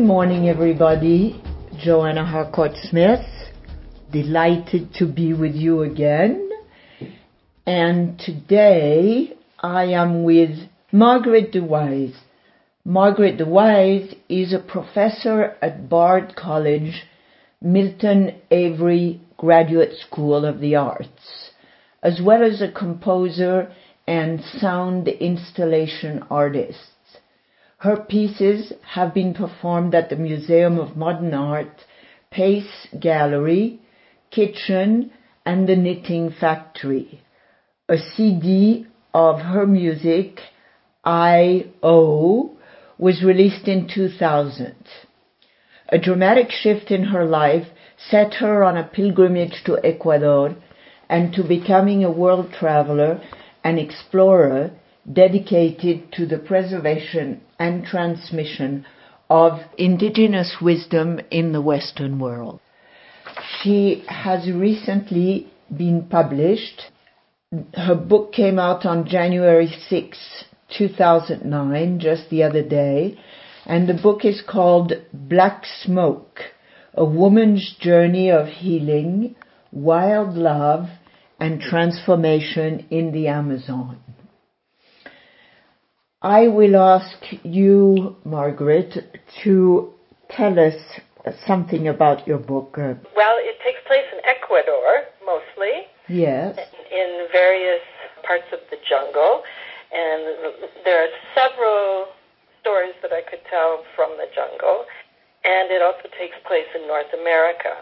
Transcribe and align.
Good 0.00 0.06
morning, 0.06 0.48
everybody. 0.48 1.42
Joanna 1.78 2.24
Harcourt 2.24 2.72
Smith. 2.84 3.26
Delighted 4.10 4.94
to 4.94 5.04
be 5.04 5.34
with 5.34 5.54
you 5.54 5.82
again. 5.82 6.48
And 7.66 8.18
today 8.18 9.34
I 9.58 9.84
am 9.92 10.24
with 10.24 10.56
Margaret 10.90 11.52
De 11.52 11.62
Wys. 11.62 12.14
Margaret 12.82 13.36
De 13.36 13.44
Wys 13.44 14.14
is 14.30 14.54
a 14.54 14.58
professor 14.58 15.54
at 15.60 15.90
Bard 15.90 16.34
College, 16.34 17.02
Milton 17.60 18.40
Avery 18.50 19.20
Graduate 19.36 19.92
School 20.08 20.46
of 20.46 20.60
the 20.60 20.76
Arts, 20.76 21.50
as 22.02 22.22
well 22.24 22.42
as 22.42 22.62
a 22.62 22.72
composer 22.72 23.70
and 24.06 24.40
sound 24.60 25.08
installation 25.08 26.24
artist. 26.30 26.78
Her 27.80 27.96
pieces 27.96 28.74
have 28.92 29.14
been 29.14 29.32
performed 29.32 29.94
at 29.94 30.10
the 30.10 30.16
Museum 30.16 30.78
of 30.78 30.98
Modern 30.98 31.32
Art, 31.32 31.86
Pace 32.30 32.86
Gallery, 33.00 33.78
Kitchen, 34.30 35.10
and 35.46 35.66
the 35.66 35.76
Knitting 35.76 36.30
Factory. 36.30 37.22
A 37.88 37.96
CD 37.96 38.86
of 39.14 39.40
her 39.40 39.66
music, 39.66 40.40
I.O., 41.04 42.50
was 42.98 43.24
released 43.24 43.66
in 43.66 43.88
2000. 43.88 44.74
A 45.88 45.96
dramatic 45.98 46.50
shift 46.50 46.90
in 46.90 47.04
her 47.04 47.24
life 47.24 47.68
set 47.96 48.34
her 48.34 48.62
on 48.62 48.76
a 48.76 48.84
pilgrimage 48.84 49.64
to 49.64 49.78
Ecuador 49.82 50.54
and 51.08 51.32
to 51.32 51.42
becoming 51.42 52.04
a 52.04 52.10
world 52.10 52.52
traveler 52.52 53.22
and 53.64 53.78
explorer 53.78 54.70
dedicated 55.12 56.12
to 56.12 56.26
the 56.26 56.38
preservation 56.38 57.40
and 57.58 57.84
transmission 57.84 58.84
of 59.28 59.60
indigenous 59.78 60.56
wisdom 60.60 61.20
in 61.30 61.52
the 61.52 61.60
Western 61.60 62.18
world. 62.18 62.60
She 63.62 64.04
has 64.08 64.50
recently 64.50 65.50
been 65.74 66.06
published. 66.08 66.82
Her 67.74 67.94
book 67.94 68.32
came 68.32 68.58
out 68.58 68.84
on 68.84 69.08
January 69.08 69.72
6, 69.88 70.44
2009, 70.76 72.00
just 72.00 72.28
the 72.30 72.42
other 72.42 72.62
day, 72.62 73.18
and 73.66 73.88
the 73.88 74.00
book 74.02 74.24
is 74.24 74.42
called 74.48 74.92
Black 75.12 75.64
Smoke, 75.82 76.40
A 76.94 77.04
Woman's 77.04 77.76
Journey 77.78 78.30
of 78.30 78.46
Healing, 78.48 79.36
Wild 79.70 80.36
Love, 80.36 80.86
and 81.38 81.60
Transformation 81.60 82.86
in 82.90 83.12
the 83.12 83.28
Amazon. 83.28 83.98
I 86.22 86.48
will 86.48 86.76
ask 86.76 87.16
you, 87.44 88.16
Margaret, 88.24 89.20
to 89.42 89.94
tell 90.28 90.58
us 90.60 90.74
something 91.46 91.88
about 91.88 92.26
your 92.26 92.36
book. 92.38 92.76
Well, 92.76 93.36
it 93.40 93.56
takes 93.64 93.80
place 93.86 94.04
in 94.12 94.20
Ecuador, 94.28 95.08
mostly. 95.24 95.88
Yes. 96.08 96.58
In 96.92 97.26
various 97.32 97.80
parts 98.26 98.44
of 98.52 98.60
the 98.70 98.76
jungle. 98.86 99.42
And 99.92 100.54
there 100.84 101.04
are 101.04 101.12
several 101.34 102.06
stories 102.60 102.94
that 103.00 103.12
I 103.12 103.22
could 103.22 103.40
tell 103.48 103.82
from 103.96 104.10
the 104.18 104.28
jungle. 104.34 104.84
And 105.44 105.70
it 105.72 105.80
also 105.80 106.04
takes 106.20 106.36
place 106.46 106.68
in 106.76 106.86
North 106.86 107.08
America. 107.18 107.80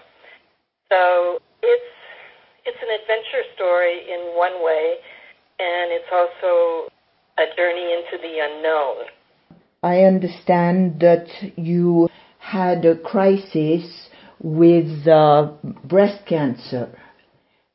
So 0.89 1.43
it's, 1.63 1.93
it's 2.65 2.79
an 2.79 2.91
adventure 3.03 3.43
story 3.57 4.07
in 4.07 4.39
one 4.39 4.63
way, 4.63 5.03
and 5.59 5.91
it's 5.91 6.09
also 6.15 6.87
a 7.39 7.57
journey 7.57 7.93
into 7.95 8.21
the 8.21 8.39
unknown. 8.41 9.07
I 9.83 10.01
understand 10.03 11.01
that 11.01 11.29
you 11.57 12.09
had 12.39 12.85
a 12.85 12.97
crisis 12.99 14.09
with 14.43 15.07
uh, 15.07 15.53
breast 15.85 16.27
cancer 16.27 16.89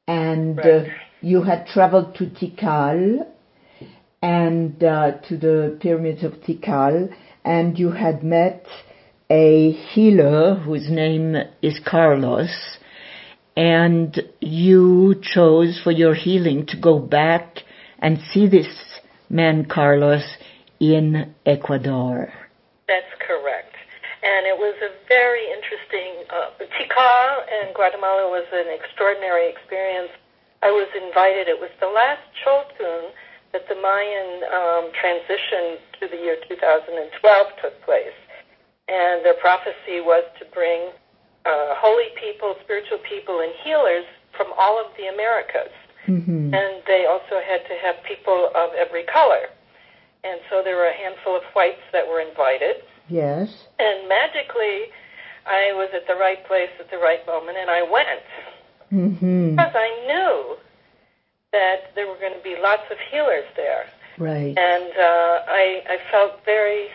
and 0.07 0.59
uh, 0.59 0.83
you 1.21 1.43
had 1.43 1.67
traveled 1.67 2.15
to 2.15 2.25
Tikal 2.25 3.25
and 4.21 4.83
uh, 4.83 5.11
to 5.29 5.37
the 5.37 5.77
pyramids 5.79 6.23
of 6.23 6.33
Tikal 6.41 7.13
and 7.45 7.79
you 7.79 7.91
had 7.91 8.23
met 8.23 8.65
a 9.29 9.71
healer 9.71 10.55
whose 10.55 10.89
name 10.89 11.35
is 11.61 11.79
Carlos 11.85 12.77
and 13.55 14.21
you 14.41 15.15
chose 15.21 15.79
for 15.81 15.91
your 15.91 16.15
healing 16.15 16.65
to 16.65 16.77
go 16.77 16.99
back 16.99 17.59
and 17.99 18.19
see 18.33 18.47
this 18.47 18.92
man 19.29 19.65
Carlos 19.65 20.23
in 20.79 21.33
Ecuador. 21.45 22.31
That's 22.87 23.13
correct. 23.19 23.75
And 24.23 24.47
it 24.47 24.55
was 24.55 24.75
a 24.79 24.91
very 25.07 25.43
interesting, 25.51 26.23
uh, 26.31 26.55
Tikal 26.79 27.27
and 27.51 27.75
Guatemala 27.75 28.31
was 28.31 28.47
an 28.55 28.71
extraordinary 28.71 29.51
experience. 29.51 30.11
I 30.63 30.71
was 30.71 30.87
invited, 30.95 31.51
it 31.51 31.59
was 31.59 31.71
the 31.83 31.91
last 31.91 32.23
Choltun 32.39 33.11
that 33.51 33.67
the 33.67 33.75
Mayan 33.75 34.47
um, 34.47 34.85
transition 34.95 35.77
to 35.99 36.07
the 36.07 36.17
year 36.17 36.37
2012 36.47 37.11
took 37.61 37.75
place. 37.83 38.15
And 38.87 39.23
their 39.23 39.35
prophecy 39.43 39.99
was 39.99 40.23
to 40.39 40.45
bring 40.55 40.91
uh, 41.45 41.75
holy 41.75 42.15
people, 42.15 42.55
spiritual 42.63 42.99
people, 43.03 43.43
and 43.43 43.51
healers 43.63 44.07
from 44.35 44.55
all 44.57 44.79
of 44.79 44.87
the 44.95 45.11
Americas. 45.11 45.71
Hmm 46.05 46.53
And 46.53 46.83
they 46.87 47.05
also 47.05 47.41
had 47.41 47.65
to 47.67 47.75
have 47.83 47.95
people 48.03 48.51
of 48.55 48.73
every 48.73 49.03
color. 49.03 49.49
And 50.23 50.39
so 50.49 50.61
there 50.63 50.75
were 50.75 50.87
a 50.87 50.93
handful 50.93 51.35
of 51.35 51.43
whites 51.53 51.81
that 51.91 52.07
were 52.07 52.21
invited. 52.21 52.77
Yes. 53.09 53.67
And 53.79 54.07
magically, 54.07 54.87
I 55.45 55.73
was 55.73 55.89
at 55.93 56.07
the 56.07 56.15
right 56.15 56.45
place 56.47 56.69
at 56.79 56.89
the 56.89 56.97
right 56.97 57.25
moment, 57.27 57.57
and 57.57 57.69
I 57.69 57.81
went 57.83 58.23
hmm 58.89 59.55
because 59.55 59.73
I 59.75 59.89
knew 60.07 60.57
that 61.51 61.93
there 61.95 62.07
were 62.07 62.17
going 62.17 62.33
to 62.33 62.43
be 62.43 62.55
lots 62.61 62.83
of 62.91 62.97
healers 63.11 63.45
there, 63.55 63.85
Right. 64.17 64.57
and 64.57 64.91
uh, 64.97 65.41
I, 65.47 65.83
I 65.89 65.97
felt 66.11 66.43
very 66.45 66.87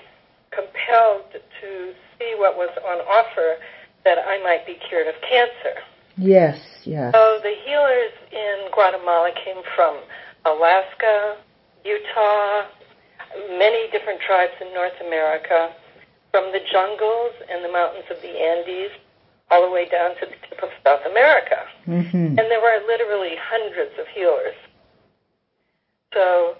compelled 0.50 1.24
to 1.60 1.94
see 2.18 2.34
what 2.36 2.56
was 2.56 2.70
on 2.86 2.98
offer 3.06 3.56
that 4.04 4.18
I 4.18 4.38
might 4.42 4.66
be 4.66 4.74
cured 4.74 5.06
of 5.06 5.14
cancer. 5.20 5.82
Yes. 6.18 6.58
Yeah. 6.84 7.12
So 7.12 7.38
the 7.42 7.54
healers 7.64 8.12
in 8.32 8.68
Guatemala 8.72 9.30
came 9.44 9.62
from 9.74 9.98
Alaska, 10.44 11.36
Utah, 11.84 12.66
many 13.58 13.90
different 13.90 14.20
tribes 14.20 14.52
in 14.60 14.72
North 14.74 14.98
America, 15.06 15.72
from 16.30 16.52
the 16.52 16.60
jungles 16.70 17.32
and 17.50 17.64
the 17.64 17.72
mountains 17.72 18.04
of 18.10 18.20
the 18.20 18.28
Andes, 18.28 18.90
all 19.50 19.64
the 19.64 19.72
way 19.72 19.88
down 19.88 20.14
to 20.20 20.26
the 20.26 20.36
tip 20.48 20.62
of 20.62 20.70
South 20.84 21.00
America. 21.10 21.64
hmm 21.84 22.36
And 22.36 22.44
there 22.50 22.60
were 22.60 22.78
literally 22.86 23.36
hundreds 23.40 23.98
of 23.98 24.06
healers. 24.08 24.54
So, 26.12 26.56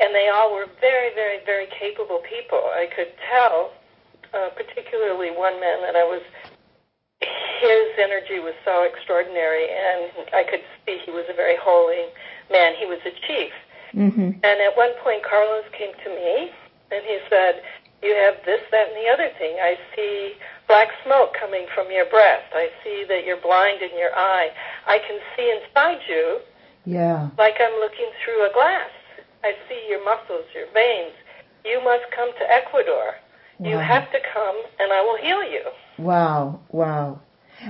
and 0.00 0.14
they 0.14 0.28
all 0.28 0.54
were 0.54 0.66
very, 0.80 1.14
very, 1.14 1.38
very 1.44 1.66
capable 1.78 2.20
people. 2.28 2.58
I 2.58 2.86
could 2.94 3.12
tell, 3.30 3.72
uh, 4.34 4.50
particularly 4.54 5.30
one 5.30 5.58
man 5.60 5.82
that 5.82 5.96
I 5.96 6.04
was, 6.04 6.22
his 7.60 7.88
energy 7.98 8.38
was 8.38 8.54
so 8.64 8.84
extraordinary, 8.84 9.66
and 9.68 10.10
I 10.34 10.44
could 10.44 10.62
see 10.86 10.98
he 11.04 11.10
was 11.10 11.24
a 11.28 11.34
very 11.34 11.56
holy 11.56 12.06
man. 12.50 12.74
He 12.74 12.86
was 12.86 12.98
a 13.04 13.12
chief. 13.26 13.52
hmm 13.92 14.30
And 14.44 14.56
at 14.60 14.76
one 14.76 14.92
point, 15.02 15.22
Carlos 15.24 15.64
came 15.72 15.92
to 16.04 16.10
me, 16.10 16.50
and 16.90 17.02
he 17.04 17.18
said, 17.28 17.62
"You 18.02 18.14
have 18.14 18.36
this, 18.44 18.60
that, 18.70 18.88
and 18.88 18.96
the 18.96 19.08
other 19.08 19.30
thing. 19.38 19.56
I 19.60 19.78
see 19.94 20.36
black 20.68 20.88
smoke 21.04 21.34
coming 21.34 21.66
from 21.74 21.90
your 21.90 22.06
breast. 22.06 22.48
I 22.54 22.70
see 22.84 23.04
that 23.08 23.24
you're 23.24 23.40
blind 23.40 23.82
in 23.82 23.96
your 23.98 24.14
eye. 24.14 24.50
I 24.86 24.98
can 24.98 25.18
see 25.34 25.50
inside 25.50 26.00
you 26.08 26.40
Yeah. 26.84 27.28
like 27.38 27.56
I'm 27.60 27.74
looking 27.80 28.10
through 28.22 28.44
a 28.48 28.52
glass. 28.52 28.90
I 29.44 29.54
see 29.68 29.80
your 29.88 30.04
muscles, 30.04 30.44
your 30.54 30.66
veins. 30.74 31.14
You 31.64 31.80
must 31.82 32.04
come 32.12 32.30
to 32.38 32.44
Ecuador. 32.52 33.14
You 33.60 33.78
have 33.78 34.10
to 34.12 34.18
come, 34.32 34.56
and 34.78 34.92
I 34.92 35.02
will 35.02 35.18
heal 35.18 35.42
you." 35.42 35.62
Wow. 35.98 36.60
Wow. 36.70 37.20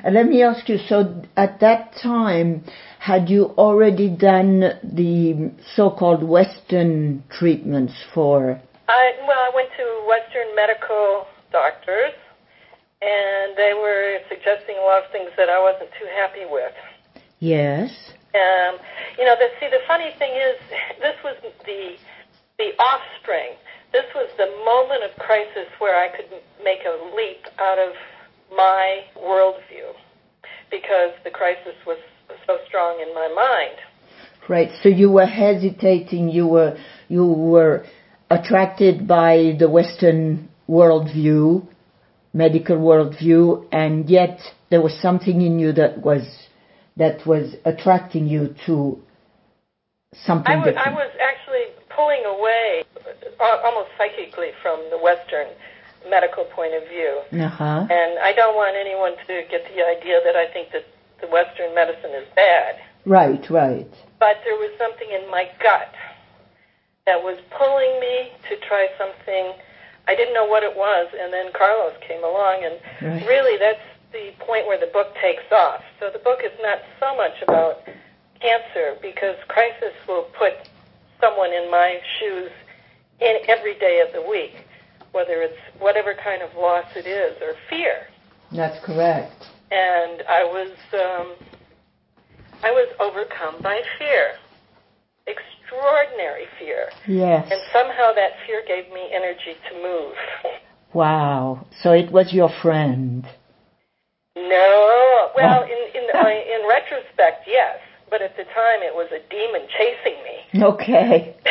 And 0.05 0.15
let 0.15 0.27
me 0.27 0.43
ask 0.43 0.69
you. 0.69 0.79
So 0.89 1.23
at 1.37 1.61
that 1.61 1.95
time, 2.03 2.65
had 2.99 3.31
you 3.31 3.47
already 3.57 4.11
done 4.11 4.61
the 4.83 5.51
so-called 5.75 6.23
Western 6.23 7.25
treatments 7.31 7.95
for? 8.13 8.61
I 8.89 9.13
well, 9.27 9.39
I 9.39 9.51
went 9.55 9.71
to 9.77 10.05
Western 10.07 10.55
medical 10.55 11.27
doctors, 11.53 12.13
and 13.01 13.57
they 13.57 13.73
were 13.75 14.19
suggesting 14.29 14.77
a 14.77 14.85
lot 14.85 15.05
of 15.05 15.11
things 15.11 15.31
that 15.37 15.49
I 15.49 15.61
wasn't 15.61 15.91
too 15.99 16.07
happy 16.17 16.45
with. 16.51 16.73
Yes. 17.39 18.13
Um, 18.35 18.79
you 19.17 19.25
know, 19.25 19.37
the, 19.37 19.49
see, 19.59 19.71
the 19.71 19.81
funny 19.87 20.13
thing 20.19 20.33
is, 20.33 20.57
this 21.01 21.17
was 21.25 21.37
the 21.65 21.97
the 22.59 22.75
offspring. 22.83 23.55
This 23.93 24.05
was 24.15 24.29
the 24.37 24.51
moment 24.65 25.03
of 25.05 25.19
crisis 25.19 25.69
where 25.79 25.97
I 25.97 26.09
could 26.15 26.31
make 26.63 26.81
a 26.85 27.15
leap 27.17 27.47
out 27.59 27.79
of 27.79 27.95
my 28.55 29.01
worldview 29.17 29.93
because 30.71 31.13
the 31.25 31.31
crisis 31.31 31.75
was 31.87 31.99
so 32.47 32.59
strong 32.67 33.01
in 33.01 33.15
my 33.15 33.29
mind. 33.29 33.79
Right. 34.49 34.71
So 34.83 34.89
you 34.89 35.11
were 35.11 35.27
hesitating. 35.27 36.29
You 36.31 36.47
were 36.47 36.79
you 37.09 37.25
were 37.25 37.85
attracted 38.31 39.07
by 39.07 39.57
the 39.59 39.69
Western 39.69 40.49
worldview, 40.69 41.67
medical 42.33 42.77
worldview, 42.77 43.67
and 43.73 44.09
yet 44.09 44.41
there 44.71 44.83
was 44.83 44.99
something 45.01 45.41
in 45.43 45.59
you 45.59 45.73
that 45.73 46.03
was 46.03 46.23
that 46.97 47.27
was 47.27 47.55
attracting 47.65 48.27
you 48.27 48.55
to 48.67 49.01
something 50.13 50.53
I 50.53 50.57
was, 50.57 50.67
different. 50.67 50.89
I 50.89 50.93
was 50.93 51.11
actually 51.21 51.78
pulling 51.99 52.25
away 52.25 52.85
almost 53.41 53.91
psychically 53.99 54.53
from 54.63 54.79
the 54.91 54.99
Western 54.99 55.49
medical 56.09 56.45
point 56.45 56.73
of 56.75 56.87
view. 56.89 57.19
uh-huh. 57.35 57.87
And 57.91 58.19
I 58.21 58.33
don't 58.33 58.55
want 58.55 58.77
anyone 58.79 59.19
to 59.27 59.43
get 59.51 59.67
the 59.75 59.83
idea 59.85 60.21
that 60.25 60.37
I 60.37 60.47
think 60.47 60.71
that 60.71 60.87
the 61.21 61.27
Western 61.27 61.75
medicine 61.75 62.11
is 62.15 62.27
bad. 62.37 62.77
Right, 63.05 63.43
right. 63.51 63.91
But 64.21 64.39
there 64.45 64.55
was 64.55 64.71
something 64.79 65.09
in 65.11 65.29
my 65.29 65.51
gut 65.59 65.93
that 67.07 67.21
was 67.23 67.39
pulling 67.51 67.99
me 67.99 68.31
to 68.49 68.57
try 68.69 68.87
something. 68.97 69.53
I 70.07 70.15
didn't 70.15 70.35
know 70.35 70.47
what 70.47 70.63
it 70.63 70.77
was, 70.77 71.09
and 71.21 71.33
then 71.33 71.51
Carlos 71.53 71.95
came 72.07 72.23
along, 72.23 72.63
and 72.63 72.79
Right. 73.03 73.27
really 73.27 73.59
that's 73.59 73.83
the 74.13 74.31
point 74.39 74.67
where 74.69 74.79
the 74.79 74.87
book 74.87 75.15
takes 75.21 75.51
off. 75.51 75.83
So 75.99 76.11
the 76.11 76.21
book 76.21 76.41
is 76.45 76.53
not 76.63 76.79
so 77.01 77.17
much 77.17 77.43
about 77.43 77.83
cancer 78.41 78.97
because 79.03 79.37
crisis 79.49 79.93
will 80.07 80.29
put 80.39 80.55
someone 81.21 81.53
in 81.53 81.71
my 81.71 81.99
shoes 82.19 82.51
in 83.21 83.37
every 83.49 83.79
day 83.79 84.03
of 84.07 84.13
the 84.13 84.29
week, 84.29 84.65
whether 85.13 85.43
it's 85.43 85.59
whatever 85.79 86.15
kind 86.15 86.43
of 86.43 86.51
loss 86.57 86.87
it 86.97 87.07
is 87.07 87.37
or 87.43 87.55
fear. 87.69 88.07
That's 88.53 88.83
correct. 88.85 89.47
And 89.71 90.23
I 90.29 90.45
was 90.45 90.71
um, 90.95 91.35
I 92.63 92.71
was 92.71 92.89
overcome 93.01 93.61
by 93.63 93.81
fear, 93.99 94.33
extraordinary 95.27 96.47
fear, 96.59 96.89
Yes. 97.07 97.47
and 97.51 97.61
somehow 97.73 98.13
that 98.15 98.33
fear 98.47 98.63
gave 98.67 98.91
me 98.93 99.11
energy 99.13 99.57
to 99.69 99.83
move. 99.83 100.15
Wow. 100.95 101.67
So 101.83 101.93
it 101.93 102.11
was 102.11 102.33
your 102.33 102.49
friend. 102.63 103.27
No, 104.35 105.31
well, 105.37 105.63
in 105.65 105.79
in 105.95 106.05
in 106.09 106.69
retrospect, 106.69 107.45
yes, 107.47 107.79
but 108.11 108.23
at 108.23 108.37
the 108.37 108.45
time 108.45 108.83
it 108.83 108.95
was 108.95 109.09
a 109.13 109.21
demon 109.31 109.67
chasing 109.77 110.19
me. 110.25 110.63
Okay. 110.63 111.37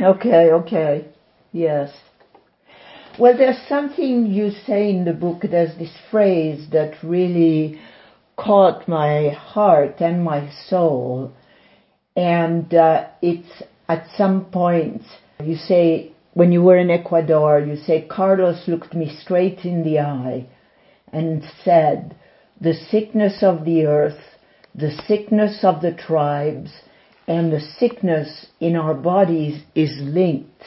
Okay, 0.00 0.50
okay. 0.50 1.06
Yes. 1.52 1.92
Well, 3.16 3.36
there's 3.38 3.62
something 3.68 4.26
you 4.26 4.50
say 4.66 4.90
in 4.90 5.04
the 5.04 5.12
book, 5.12 5.42
there's 5.48 5.78
this 5.78 5.96
phrase 6.10 6.66
that 6.72 6.94
really 7.04 7.80
caught 8.36 8.88
my 8.88 9.28
heart 9.28 10.00
and 10.00 10.24
my 10.24 10.50
soul. 10.66 11.32
And 12.16 12.74
uh, 12.74 13.06
it's 13.22 13.62
at 13.88 14.08
some 14.16 14.46
point, 14.46 15.02
you 15.42 15.54
say, 15.54 16.12
when 16.32 16.50
you 16.50 16.62
were 16.62 16.76
in 16.76 16.90
Ecuador, 16.90 17.60
you 17.60 17.76
say, 17.76 18.06
Carlos 18.10 18.66
looked 18.66 18.94
me 18.94 19.16
straight 19.22 19.60
in 19.64 19.84
the 19.84 20.00
eye 20.00 20.48
and 21.12 21.44
said, 21.64 22.16
the 22.60 22.74
sickness 22.74 23.42
of 23.42 23.64
the 23.64 23.86
earth, 23.86 24.20
the 24.74 24.90
sickness 25.06 25.60
of 25.62 25.80
the 25.82 25.92
tribes, 25.92 26.70
and 27.28 27.52
the 27.52 27.60
sickness 27.60 28.46
in 28.60 28.76
our 28.76 28.94
bodies 28.94 29.62
is 29.74 29.92
linked. 30.00 30.64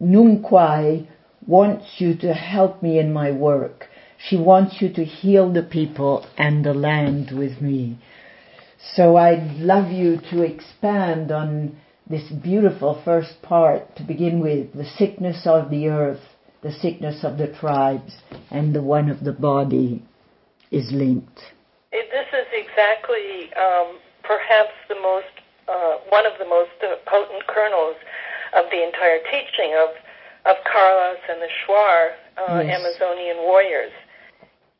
Nunquai 0.00 1.06
wants 1.46 1.86
you 1.98 2.16
to 2.16 2.34
help 2.34 2.82
me 2.82 2.98
in 2.98 3.12
my 3.12 3.30
work. 3.30 3.86
She 4.18 4.36
wants 4.36 4.82
you 4.82 4.92
to 4.94 5.04
heal 5.04 5.52
the 5.52 5.62
people 5.62 6.26
and 6.36 6.64
the 6.64 6.74
land 6.74 7.30
with 7.30 7.60
me. 7.60 7.98
So 8.94 9.16
I'd 9.16 9.58
love 9.58 9.90
you 9.90 10.18
to 10.30 10.42
expand 10.42 11.30
on 11.30 11.78
this 12.08 12.28
beautiful 12.30 13.00
first 13.04 13.40
part 13.42 13.96
to 13.96 14.02
begin 14.02 14.40
with, 14.40 14.72
the 14.74 14.84
sickness 14.98 15.46
of 15.46 15.70
the 15.70 15.88
earth, 15.88 16.20
the 16.62 16.72
sickness 16.72 17.22
of 17.22 17.38
the 17.38 17.46
tribes, 17.46 18.12
and 18.50 18.74
the 18.74 18.82
one 18.82 19.08
of 19.08 19.22
the 19.24 19.32
body 19.32 20.02
is 20.70 20.90
linked. 20.92 21.40
Exactly 22.52 23.52
um, 23.54 23.98
perhaps 24.22 24.74
the 24.88 24.96
most 24.96 25.30
uh, 25.68 26.02
one 26.08 26.26
of 26.26 26.32
the 26.38 26.44
most 26.46 26.74
uh, 26.82 26.96
potent 27.06 27.46
kernels 27.46 27.96
of 28.56 28.66
the 28.70 28.82
entire 28.82 29.18
teaching 29.30 29.74
of 29.78 29.90
of 30.46 30.56
Carlos 30.64 31.20
and 31.28 31.40
the 31.40 31.48
Shuar 31.62 32.16
uh, 32.38 32.62
Yes. 32.64 32.80
Amazonian 32.80 33.38
warriors. 33.44 33.92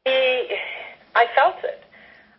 He, 0.05 0.57
I 1.15 1.27
felt 1.37 1.57
it. 1.63 1.85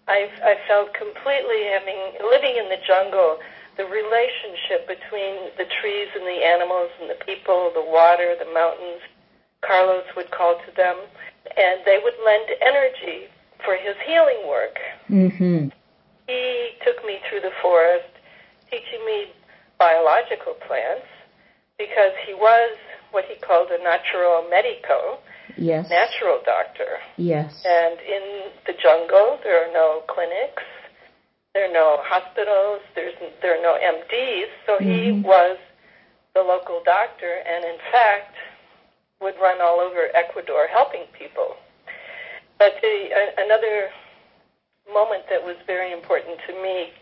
I, 0.08 0.28
I 0.44 0.58
felt 0.68 0.94
completely 0.94 1.70
having 1.70 2.18
living 2.26 2.58
in 2.58 2.68
the 2.70 2.82
jungle, 2.86 3.38
the 3.78 3.86
relationship 3.86 4.88
between 4.90 5.54
the 5.58 5.70
trees 5.80 6.10
and 6.18 6.26
the 6.26 6.42
animals 6.44 6.90
and 7.00 7.10
the 7.10 7.20
people, 7.24 7.72
the 7.74 7.86
water, 7.86 8.36
the 8.38 8.52
mountains. 8.52 9.02
Carlos 9.62 10.04
would 10.18 10.32
call 10.32 10.58
to 10.58 10.76
them, 10.76 10.98
and 11.56 11.82
they 11.86 12.00
would 12.02 12.18
lend 12.26 12.50
energy 12.66 13.30
for 13.66 13.76
his 13.76 13.96
healing 14.06 14.48
work. 14.48 14.78
Mm-hmm. 15.10 15.68
He 16.28 16.70
took 16.86 17.06
me 17.06 17.20
through 17.30 17.42
the 17.42 17.52
forest, 17.62 18.08
teaching 18.70 19.06
me 19.06 19.28
biological 19.78 20.54
plants, 20.68 21.08
because 21.78 22.14
he 22.26 22.34
was 22.34 22.78
what 23.12 23.26
he 23.26 23.36
called 23.36 23.70
a 23.72 23.84
natural 23.84 24.48
medico, 24.50 25.20
Yes. 25.58 25.90
natural 25.90 26.40
doctor. 26.46 27.00
Yes. 27.18 27.64
And 27.66 28.00
in 28.00 28.52
the 28.66 28.74
jungle, 28.82 29.40
there 29.44 29.68
are 29.68 29.74
no 29.74 30.04
clinics, 30.08 30.64
there 31.54 31.70
are 31.70 31.74
no 31.74 32.00
hospitals, 32.04 32.80
there's 32.96 33.14
there 33.42 33.60
are 33.60 33.62
no 33.62 33.76
MDs. 33.76 34.48
So 34.66 34.78
he 34.78 35.12
Mhm. 35.12 35.24
was 35.24 35.58
the 36.34 36.42
local 36.42 36.82
doctor, 36.84 37.44
and 37.46 37.66
in 37.66 37.78
fact, 37.92 38.36
would 39.20 39.38
run 39.40 39.60
all 39.62 39.80
over 39.80 40.10
Ecuador 40.16 40.68
helping 40.68 41.06
people. 41.08 41.58
But 42.62 42.78
the, 42.78 43.10
uh, 43.10 43.42
a, 43.42 43.46
another 43.50 43.90
moment 44.94 45.26
that 45.34 45.42
was 45.42 45.58
very 45.66 45.92
important 45.92 46.38
to 46.46 46.54
me 46.62 46.94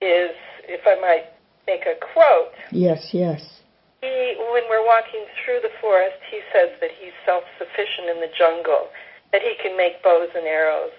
is, 0.00 0.32
if 0.64 0.80
I 0.88 0.96
might 0.96 1.28
make 1.68 1.84
a 1.84 1.92
quote, 2.00 2.56
Yes, 2.72 3.12
yes. 3.12 3.60
he, 4.00 4.32
when 4.48 4.64
we're 4.72 4.86
walking 4.88 5.28
through 5.44 5.60
the 5.60 5.76
forest, 5.84 6.16
he 6.32 6.40
says 6.56 6.72
that 6.80 6.88
he's 6.96 7.12
self-sufficient 7.28 8.08
in 8.08 8.24
the 8.24 8.32
jungle, 8.32 8.88
that 9.32 9.42
he 9.44 9.60
can 9.60 9.76
make 9.76 10.02
bows 10.02 10.32
and 10.34 10.48
arrows, 10.48 10.96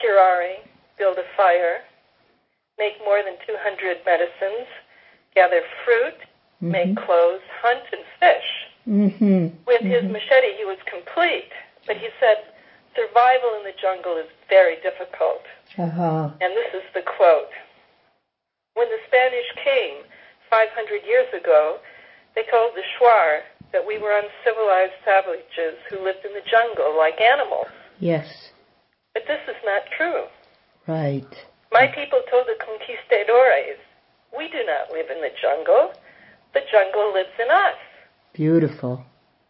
curare, 0.00 0.64
build 0.96 1.18
a 1.20 1.28
fire, 1.36 1.84
make 2.78 2.96
more 3.04 3.20
than 3.20 3.36
200 3.44 4.08
medicines, 4.08 4.64
gather 5.34 5.60
fruit, 5.84 6.16
mm-hmm. 6.64 6.72
make 6.72 6.96
clothes, 6.96 7.44
hunt, 7.60 7.84
and 7.92 8.08
fish. 8.16 8.48
Mm-hmm. 8.88 9.68
With 9.68 9.84
his 9.84 10.08
mm-hmm. 10.08 10.16
machete, 10.16 10.56
he 10.56 10.64
was 10.64 10.80
complete, 10.88 11.52
but 11.84 11.98
he 11.98 12.08
said 12.16 12.56
survival 12.98 13.54
in 13.58 13.62
the 13.62 13.76
jungle 13.78 14.18
is 14.18 14.26
very 14.50 14.76
difficult. 14.82 15.46
Uh-huh. 15.78 16.34
And 16.42 16.50
this 16.58 16.74
is 16.74 16.82
the 16.94 17.06
quote. 17.06 17.54
When 18.74 18.88
the 18.90 18.98
Spanish 19.06 19.46
came 19.62 20.02
500 20.50 21.06
years 21.06 21.30
ago, 21.30 21.78
they 22.34 22.42
told 22.50 22.74
the 22.74 22.82
Shuar 22.98 23.46
that 23.72 23.86
we 23.86 23.98
were 23.98 24.18
uncivilized 24.18 24.98
savages 25.04 25.78
who 25.90 26.02
lived 26.02 26.24
in 26.24 26.34
the 26.34 26.46
jungle 26.50 26.96
like 26.96 27.20
animals. 27.20 27.68
Yes. 28.00 28.50
But 29.14 29.24
this 29.26 29.40
is 29.46 29.60
not 29.64 29.82
true. 29.96 30.24
Right. 30.86 31.28
My 31.70 31.86
people 31.86 32.22
told 32.30 32.46
the 32.46 32.58
conquistadores, 32.58 33.78
we 34.36 34.48
do 34.48 34.64
not 34.64 34.90
live 34.90 35.10
in 35.10 35.20
the 35.20 35.32
jungle. 35.40 35.92
The 36.54 36.60
jungle 36.72 37.12
lives 37.12 37.34
in 37.38 37.50
us. 37.50 37.76
Beautiful. 38.32 39.04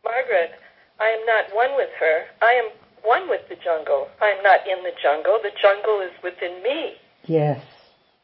Margaret, 0.04 0.52
I 0.98 1.08
am 1.08 1.26
not 1.26 1.54
one 1.54 1.76
with 1.76 1.90
her. 2.00 2.24
I 2.42 2.52
am 2.52 2.70
one 3.02 3.28
with 3.28 3.48
the 3.48 3.56
jungle. 3.56 4.08
I 4.20 4.30
am 4.30 4.42
not 4.42 4.66
in 4.66 4.82
the 4.84 4.92
jungle. 5.02 5.38
The 5.42 5.54
jungle 5.60 6.00
is 6.00 6.12
within 6.22 6.62
me. 6.62 6.94
Yes. 7.26 7.60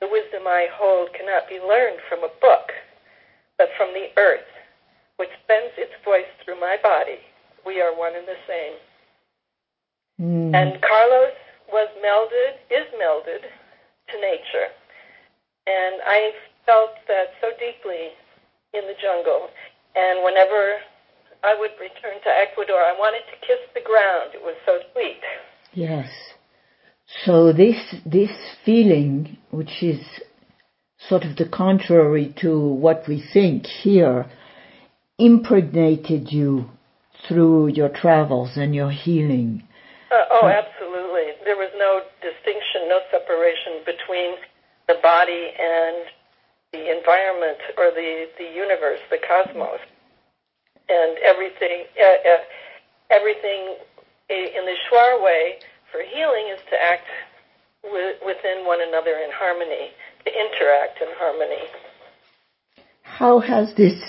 The 0.01 0.09
wisdom 0.09 0.47
I 0.47 0.69
hold 0.73 1.13
cannot 1.15 1.49
be 1.49 1.61
learned 1.61 2.01
from 2.09 2.25
a 2.25 2.33
book, 2.41 2.73
but 3.59 3.69
from 3.77 3.95
the 3.95 4.09
earth, 4.21 4.49
which 5.17 5.31
sends 5.47 5.73
its 5.79 5.93
voice 6.05 6.29
through 6.45 6.61
my 6.61 6.77
body. 6.83 7.19
We 7.65 7.81
are 7.81 7.97
one 7.97 8.15
and 8.15 8.27
the 8.27 8.41
same. 8.47 8.77
Mm. 10.21 10.55
And 10.55 10.83
Carlos 10.83 11.35
was 11.73 11.89
melded, 12.05 12.61
is 12.71 12.87
melded 13.01 13.43
to 13.43 14.21
nature. 14.21 14.69
And 15.67 16.03
I 16.05 16.33
felt 16.67 16.95
that 17.09 17.33
so 17.41 17.51
deeply 17.59 18.13
in 18.75 18.85
the 18.87 18.95
jungle. 19.01 19.49
And 19.97 20.25
whenever 20.25 20.83
I 21.45 21.55
would 21.59 21.73
return 21.79 22.21
to 22.23 22.31
Ecuador, 22.31 22.79
I 22.79 22.95
wanted 22.99 23.23
to 23.31 23.47
kiss 23.47 23.61
the 23.75 23.83
ground. 23.83 24.31
It 24.33 24.43
was 24.43 24.57
so 24.65 24.79
sweet. 24.93 25.21
Yes. 25.75 26.09
So 27.25 27.53
this 27.53 27.77
this 28.07 28.31
feeling, 28.65 29.37
which 29.51 29.83
is 29.83 30.01
sort 31.09 31.25
of 31.25 31.37
the 31.37 31.49
contrary 31.49 32.35
to 32.41 32.59
what 32.59 33.05
we 33.07 33.23
think 33.33 33.67
here, 33.67 34.27
impregnated 35.19 36.33
you 36.33 36.71
through 37.29 37.69
your 37.69 37.91
travels 37.91 38.57
and 38.57 38.75
your 38.75 38.91
healing. 38.91 39.63
Uh, 40.11 40.25
oh, 40.31 40.49
absolutely. 40.49 41.33
There 41.45 41.57
was 41.57 41.71
no 41.77 42.01
distinction, 42.23 42.89
no 42.89 43.01
separation 43.11 43.85
between 43.85 44.37
the 44.89 44.97
body 45.03 45.53
and 45.59 46.07
the 46.73 46.97
environment 46.97 47.59
or 47.77 47.91
the, 47.91 48.27
the 48.39 48.45
universe, 48.45 49.01
the 49.11 49.19
cosmos. 49.27 49.81
And 50.89 51.17
everything, 51.25 51.85
uh, 51.97 52.29
uh, 52.29 52.43
everything 53.11 53.77
in 54.29 54.65
the 54.65 54.77
Shuar 54.85 55.23
way 55.23 55.57
for 55.91 56.03
healing 56.03 56.53
is 56.53 56.61
to 56.71 56.77
act 56.77 57.09
within 57.85 58.67
one 58.67 58.81
another 58.81 59.13
in 59.13 59.31
harmony, 59.33 59.91
to 60.25 60.31
interact 60.31 61.01
in 61.01 61.09
harmony. 61.17 61.65
How 63.03 63.39
has 63.41 63.75
this 63.77 64.01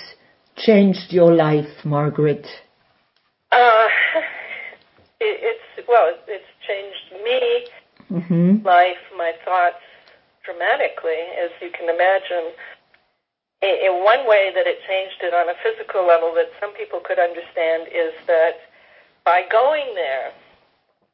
changed 0.56 1.12
your 1.12 1.34
life, 1.34 1.84
Margaret? 1.84 2.46
Uh, 3.52 3.86
it, 5.20 5.54
it's 5.54 5.88
well, 5.88 6.12
it's 6.26 6.44
changed 6.66 7.24
me, 7.24 7.66
mm-hmm. 8.10 8.66
life, 8.66 8.96
my 9.16 9.32
thoughts 9.44 9.84
dramatically, 10.44 11.20
as 11.42 11.50
you 11.60 11.70
can 11.70 11.88
imagine. 11.88 12.52
In 13.62 14.04
one 14.04 14.28
way 14.28 14.52
that 14.54 14.66
it 14.66 14.78
changed 14.86 15.22
it 15.22 15.32
on 15.32 15.48
a 15.48 15.56
physical 15.64 16.06
level 16.06 16.34
that 16.34 16.52
some 16.60 16.74
people 16.74 17.00
could 17.00 17.18
understand 17.18 17.88
is 17.88 18.12
that 18.26 18.60
by 19.24 19.42
going 19.50 19.94
there 19.94 20.30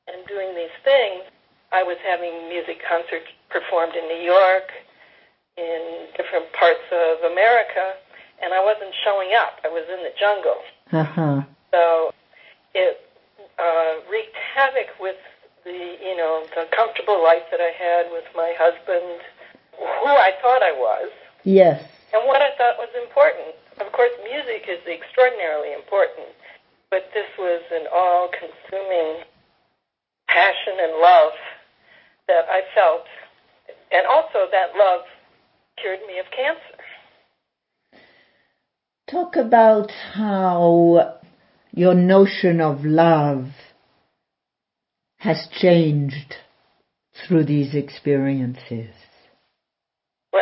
and 0.08 0.26
doing 0.26 0.54
these 0.54 0.75
things, 0.82 1.22
I 1.70 1.82
was 1.82 1.96
having 2.04 2.49
music 2.49 2.82
concerts 2.87 3.30
performed 3.49 3.94
in 3.94 4.08
New 4.08 4.20
York, 4.20 4.70
in 5.56 6.08
different 6.16 6.52
parts 6.52 6.84
of 6.90 7.30
America, 7.30 7.94
and 8.42 8.52
I 8.52 8.62
wasn't 8.62 8.92
showing 9.04 9.30
up. 9.38 9.61
I 9.64 9.68
was 9.68 9.84
in 9.88 10.02
the 10.02 10.12
jungle. 10.18 10.61
Uh-huh. 10.92 11.42
So 11.70 12.12
it 12.75 13.00
uh, 13.58 13.94
wreaked 14.11 14.37
havoc 14.37 14.88
with 15.00 15.16
the, 15.64 15.96
you 16.02 16.16
know, 16.16 16.44
the 16.56 16.66
comfortable 16.75 17.22
life 17.22 17.44
that 17.50 17.61
I 17.61 17.70
had 17.70 18.11
with 18.12 18.25
my 18.34 18.52
husband, 18.58 19.20
who 19.78 20.08
I 20.08 20.32
thought 20.42 20.62
I 20.62 20.72
was. 20.72 21.11
Yes. 21.44 21.82
And 22.12 22.28
what 22.28 22.42
I 22.42 22.50
thought 22.59 22.76
was 22.78 22.92
important. 23.02 23.57
Of 23.81 23.92
course, 23.92 24.12
music 24.23 24.69
is 24.69 24.81
extraordinarily 24.87 25.73
important, 25.73 26.28
but 26.90 27.09
this 27.14 27.26
was 27.38 27.62
an 27.73 27.87
all-consuming 27.92 29.25
passion 30.28 30.75
and 30.81 31.00
love 31.00 31.33
that 32.28 32.45
I 32.50 32.62
felt, 32.75 33.07
and 33.90 34.07
also 34.07 34.47
that 34.50 34.76
love 34.76 35.00
cured 35.81 36.00
me 36.07 36.19
of 36.19 36.26
cancer. 36.31 36.78
Talk 39.11 39.37
about 39.37 39.90
how 39.90 41.19
your 41.73 41.95
notion 41.95 42.61
of 42.61 42.85
love 42.85 43.49
has 45.19 45.49
changed 45.50 46.37
through 47.26 47.45
these 47.45 47.75
experiences. 47.75 48.95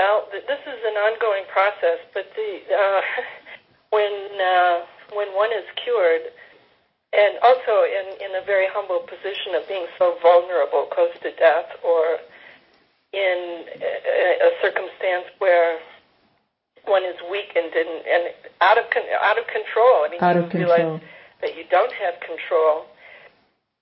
Well, 0.00 0.24
this 0.32 0.64
is 0.64 0.80
an 0.80 0.96
ongoing 0.96 1.44
process, 1.52 2.00
but 2.14 2.24
the 2.32 2.50
uh, 2.72 3.00
when 3.90 4.16
uh, 4.40 4.80
when 5.12 5.28
one 5.36 5.52
is 5.52 5.68
cured, 5.76 6.32
and 7.12 7.36
also 7.44 7.84
in, 7.84 8.16
in 8.24 8.32
a 8.40 8.40
very 8.46 8.64
humble 8.72 9.00
position 9.00 9.52
of 9.60 9.68
being 9.68 9.84
so 9.98 10.16
vulnerable, 10.22 10.88
close 10.88 11.12
to 11.20 11.36
death, 11.36 11.68
or 11.84 12.16
in 13.12 13.68
a, 13.76 14.48
a 14.48 14.50
circumstance 14.64 15.28
where 15.36 15.76
one 16.86 17.04
is 17.04 17.20
weakened 17.30 17.76
and, 17.76 17.92
and 18.08 18.32
out 18.62 18.78
of 18.78 18.88
con- 18.88 19.04
out 19.20 19.36
of 19.36 19.44
control. 19.52 20.08
I 20.08 20.08
mean, 20.08 20.20
out 20.24 20.36
you 20.36 20.42
of 20.44 20.48
control. 20.48 20.78
realize 20.78 21.00
that 21.42 21.58
you 21.58 21.64
don't 21.68 21.92
have 21.92 22.14
control. 22.24 22.86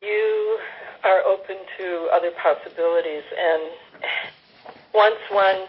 You 0.03 0.59
are 1.05 1.23
open 1.23 1.63
to 1.79 2.11
other 2.11 2.33
possibilities, 2.43 3.23
and 3.39 3.71
once 4.93 5.23
one 5.31 5.63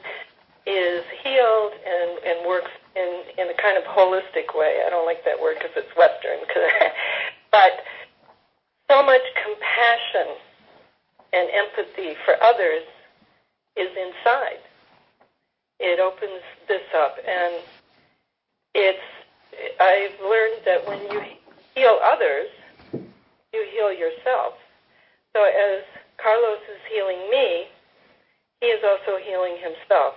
is 0.69 1.03
healed 1.23 1.73
and, 1.81 2.19
and 2.23 2.47
works 2.47 2.69
in, 2.95 3.23
in 3.37 3.49
a 3.49 3.57
kind 3.57 3.77
of 3.77 3.83
holistic 3.85 4.53
way. 4.53 4.83
I 4.85 4.89
don't 4.89 5.05
like 5.05 5.25
that 5.25 5.41
word 5.41 5.57
because 5.57 5.73
it's 5.75 5.89
Western, 5.97 6.45
but 7.51 7.81
so 8.89 9.01
much 9.03 9.21
compassion 9.41 10.37
and 11.33 11.49
empathy 11.49 12.13
for 12.23 12.35
others 12.43 12.83
is 13.75 13.89
inside. 13.97 14.61
It 15.79 15.99
opens 15.99 16.43
this 16.67 16.85
up, 16.95 17.17
and 17.25 17.63
it's. 18.75 18.99
I've 19.79 20.19
learned 20.21 20.61
that 20.65 20.85
when 20.87 20.99
you 21.11 21.21
heal 21.73 21.99
others, 22.03 22.49
you 23.53 23.65
heal 23.71 23.91
yourself. 23.91 24.53
So 25.33 25.43
as 25.43 25.83
Carlos 26.17 26.59
is 26.69 26.79
healing 26.91 27.29
me, 27.29 27.67
he 28.61 28.67
is 28.67 28.83
also 28.83 29.17
healing 29.17 29.55
himself. 29.57 30.15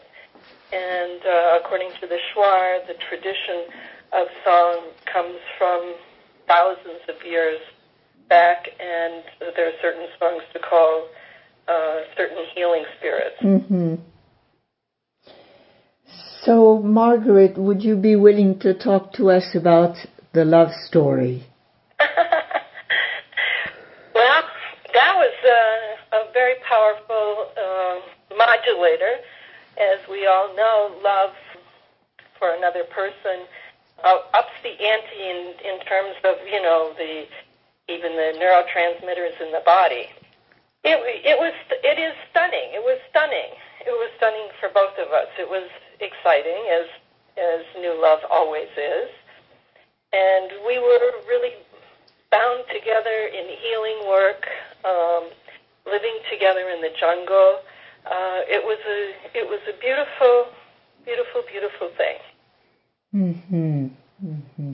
And 0.72 1.22
uh, 1.25 1.60
according 1.63 1.91
to 2.01 2.08
the 2.08 2.17
Shuar, 2.29 2.86
the 2.88 2.96
tradition 3.10 3.72
of 4.13 4.27
song 4.44 4.91
comes 5.12 5.39
from 5.58 5.96
thousands 6.48 7.01
of 7.08 7.15
years 7.25 7.60
back, 8.29 8.67
and 8.79 9.24
there 9.56 9.67
are 9.67 9.77
certain 9.82 10.08
songs 10.20 10.44
to 10.53 10.60
call 10.60 11.08
uh, 11.67 12.00
certain 12.17 12.46
healing 12.53 12.84
spirits. 12.98 13.36
Mm-hmm. 13.41 13.96
So, 16.44 16.79
Margaret, 16.79 17.58
would 17.58 17.84
you 17.84 17.96
be 17.96 18.15
willing 18.15 18.60
to 18.60 18.74
talk 18.74 19.13
to 19.13 19.29
us 19.29 19.56
about 19.56 19.96
the 20.34 20.46
love 20.46 20.70
story? 20.88 21.46
well, 22.00 22.08
that 24.94 25.13
was 25.17 25.26
uh, 25.48 26.18
a 26.18 26.32
very 26.34 26.56
powerful 26.68 27.48
uh, 27.58 28.00
modulator. 28.38 29.18
As 29.80 30.00
we 30.10 30.27
all 30.27 30.56
know, 30.56 30.96
love 31.04 31.32
for 32.39 32.54
another 32.54 32.84
person 32.84 33.46
uh, 34.04 34.18
ups 34.34 34.54
the 34.63 34.70
ante 34.70 35.22
in, 35.22 35.54
in 35.66 35.80
terms 35.86 36.16
of, 36.24 36.36
you 36.46 36.62
know, 36.62 36.94
the 36.98 37.25
even 37.89 38.16
the 38.18 38.36
neurotransmitters 38.38 39.39
in 39.39 39.51
the 39.51 39.63
body. 39.66 40.10
It, 40.84 41.00
it 41.25 41.39
was 41.39 41.54
it 41.84 42.00
is 42.00 42.13
stunning. 42.30 42.75
It 42.75 42.84
was 42.84 43.00
stunning. 43.10 43.56
It 43.86 43.92
was 43.92 44.12
stunning 44.18 44.50
for 44.60 44.70
both 44.70 44.98
of 45.00 45.12
us. 45.13 45.27
It 45.39 45.50
was 45.50 45.70
exciting 46.00 46.68
as 46.72 46.88
as 47.38 47.63
new 47.80 48.00
love 48.00 48.20
always 48.30 48.70
is. 48.75 49.10
And 50.13 50.51
we 50.66 50.80
were 50.80 51.12
really 51.27 51.54
bound 52.32 52.63
together 52.72 53.30
in 53.32 53.48
healing 53.62 54.08
work, 54.08 54.48
um, 54.86 55.29
living 55.86 56.17
together 56.31 56.69
in 56.69 56.81
the 56.81 56.91
jungle. 57.00 57.60
Uh, 58.05 58.41
it 58.48 58.63
was 58.63 58.79
a 58.88 59.38
it 59.38 59.48
was 59.48 59.60
a 59.67 59.77
beautiful, 59.79 60.46
beautiful, 61.05 61.43
beautiful 61.51 61.89
thing. 61.98 62.17
Mm-hmm. 63.13 63.88
Mm-hmm. 64.25 64.74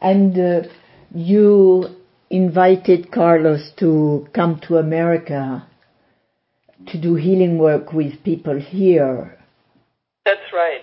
And 0.00 0.38
uh, 0.38 0.68
you 1.14 1.96
invited 2.30 3.10
Carlos 3.10 3.72
to 3.78 4.26
come 4.32 4.60
to 4.68 4.78
America 4.78 5.66
to 6.86 7.00
do 7.00 7.14
healing 7.14 7.58
work 7.58 7.92
with 7.92 8.22
people 8.24 8.58
here. 8.58 9.38
That's 10.24 10.52
right. 10.52 10.82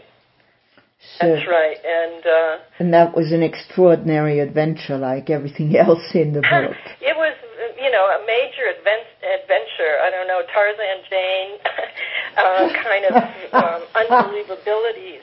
So, 1.19 1.27
That's 1.27 1.47
right. 1.47 1.77
And 1.85 2.25
uh, 2.25 2.57
and 2.79 2.93
that 2.93 3.15
was 3.15 3.31
an 3.31 3.43
extraordinary 3.43 4.39
adventure, 4.39 4.97
like 4.97 5.29
everything 5.29 5.75
else 5.77 6.13
in 6.13 6.33
the 6.33 6.41
book. 6.51 6.75
it 7.01 7.15
was, 7.15 7.33
you 7.79 7.91
know, 7.91 8.05
a 8.09 8.25
major 8.25 8.67
advent- 8.69 9.17
adventure. 9.23 9.97
I 10.01 10.09
don't 10.09 10.27
know, 10.27 10.41
Tarzan 10.51 11.01
Jane 11.09 11.57
uh, 12.37 12.69
kind 12.83 13.05
of 13.05 13.13
um, 13.53 13.81
unbelievability, 14.01 15.21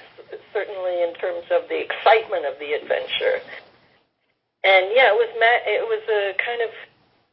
certainly 0.52 1.02
in 1.02 1.14
terms 1.14 1.44
of 1.50 1.68
the 1.68 1.80
excitement 1.80 2.46
of 2.46 2.58
the 2.58 2.72
adventure. 2.74 3.40
And 4.64 4.86
yeah, 4.94 5.12
it 5.12 5.18
was 5.18 5.28
ma- 5.38 5.64
it 5.68 5.84
was 5.84 6.02
a 6.08 6.34
kind 6.40 6.62
of 6.62 6.70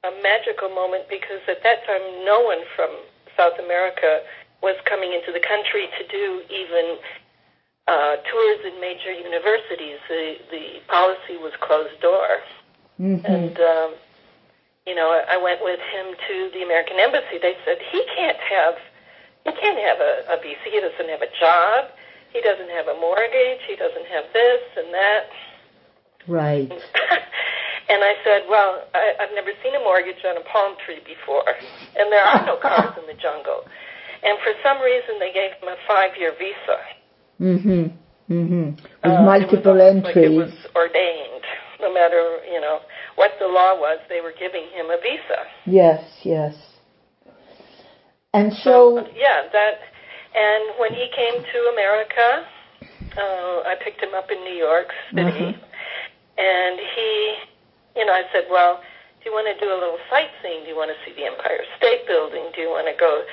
a 0.04 0.12
magical 0.22 0.70
moment 0.70 1.06
because 1.10 1.40
at 1.48 1.64
that 1.64 1.86
time 1.86 2.02
no 2.26 2.42
one 2.42 2.60
from 2.76 2.90
South 3.38 3.58
America 3.64 4.22
was 4.62 4.76
coming 4.86 5.14
into 5.14 5.32
the 5.32 5.40
country 5.40 5.88
to 5.98 6.04
do 6.08 6.42
even 6.50 6.98
uh, 7.88 8.16
tours 8.30 8.60
in 8.66 8.80
major 8.82 9.14
universities. 9.14 9.98
The 10.10 10.36
the 10.52 10.82
policy 10.88 11.38
was 11.38 11.54
closed 11.62 12.00
door, 12.02 12.42
Mhm. 13.00 13.24
and 13.26 13.56
um, 13.60 13.94
you 14.86 14.96
know 14.96 15.10
I, 15.10 15.38
went 15.38 15.64
with 15.64 15.80
him 15.80 16.16
to 16.16 16.36
the 16.54 16.64
American 16.64 16.98
embassy. 17.00 17.38
They 17.42 17.56
said 17.66 17.78
he 17.92 18.04
can't 18.16 18.38
have 18.38 18.76
he 19.46 19.52
can't 19.52 19.80
have 19.80 20.00
a, 20.00 20.14
a 20.34 20.42
visa. 20.42 20.68
He 20.70 20.80
doesn't 20.80 21.10
have 21.10 21.22
a 21.22 21.32
job. 21.40 21.92
He 22.34 22.42
doesn't 22.42 22.70
have 22.70 22.88
a 22.88 22.96
mortgage. 23.00 23.62
He 23.68 23.76
doesn't 23.76 24.08
have 24.08 24.26
this 24.34 24.62
and 24.78 24.94
that. 24.94 25.24
Right. 26.28 26.72
and 27.90 28.00
I 28.04 28.14
said, 28.24 28.44
well, 28.50 28.86
I, 28.94 29.14
I've 29.20 29.34
never 29.34 29.52
seen 29.64 29.76
a 29.76 29.80
mortgage 29.80 30.24
on 30.26 30.38
a 30.38 30.46
palm 30.46 30.76
tree 30.86 31.02
before, 31.06 31.44
and 31.98 32.12
there 32.12 32.24
are 32.24 32.46
no 32.46 32.58
cars 32.62 32.94
in 33.02 33.08
the 33.08 33.20
jungle. 33.20 33.66
And 34.24 34.38
for 34.44 34.54
some 34.64 34.80
reason, 34.82 35.18
they 35.20 35.34
gave 35.34 35.52
him 35.60 35.70
a 35.70 35.78
five-year 35.88 36.34
visa. 36.38 36.78
Mm-hmm. 37.42 38.34
Mm-hmm. 38.34 38.66
With 38.70 38.86
Uh, 39.04 39.24
multiple 39.24 39.82
entries. 39.82 40.16
Like 40.16 40.16
it 40.16 40.30
was 40.30 40.54
ordained. 40.76 41.44
No 41.82 41.94
matter 41.94 42.40
you 42.46 42.62
know 42.62 42.80
what 43.16 43.32
the 43.40 43.48
law 43.48 43.76
was, 43.80 44.00
they 44.08 44.22
were 44.22 44.34
giving 44.38 44.66
him 44.74 44.88
a 44.90 44.98
visa. 45.02 45.44
Yes, 45.66 46.04
yes. 46.24 46.56
And 48.34 48.54
so, 48.64 49.06
yeah, 49.16 49.50
that. 49.52 49.80
And 50.34 50.80
when 50.80 50.94
he 50.94 51.10
came 51.14 51.44
to 51.44 51.60
America, 51.74 52.48
uh, 53.18 53.68
I 53.68 53.76
picked 53.84 54.02
him 54.02 54.14
up 54.14 54.32
in 54.32 54.40
New 54.46 54.56
York 54.56 54.94
City, 55.10 55.52
Mhm. 55.52 55.60
and 56.38 56.80
he, 56.80 57.36
you 57.98 58.06
know, 58.06 58.14
I 58.14 58.24
said, 58.32 58.48
well, 58.50 58.80
do 59.22 59.30
you 59.30 59.36
want 59.36 59.48
to 59.48 59.60
do 59.60 59.72
a 59.72 59.76
little 59.76 60.00
sightseeing? 60.10 60.64
Do 60.64 60.70
you 60.70 60.78
want 60.78 60.90
to 60.92 60.98
see 61.04 61.12
the 61.14 61.26
Empire 61.26 61.66
State 61.78 62.08
Building? 62.08 62.52
Do 62.56 62.62
you 62.62 62.70
want 62.70 62.88
to 62.88 62.94
go 62.94 63.26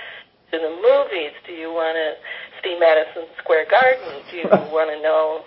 to 0.50 0.59
the 0.59 0.71
movies? 0.83 1.33
Do 1.46 1.53
you 1.53 1.72
want 1.72 1.96
to 1.96 2.16
see 2.62 2.77
Madison 2.79 3.25
Square 3.38 3.66
Garden? 3.70 4.22
Do 4.31 4.37
you 4.37 4.49
want 4.75 4.90
to 4.90 5.01
know 5.01 5.44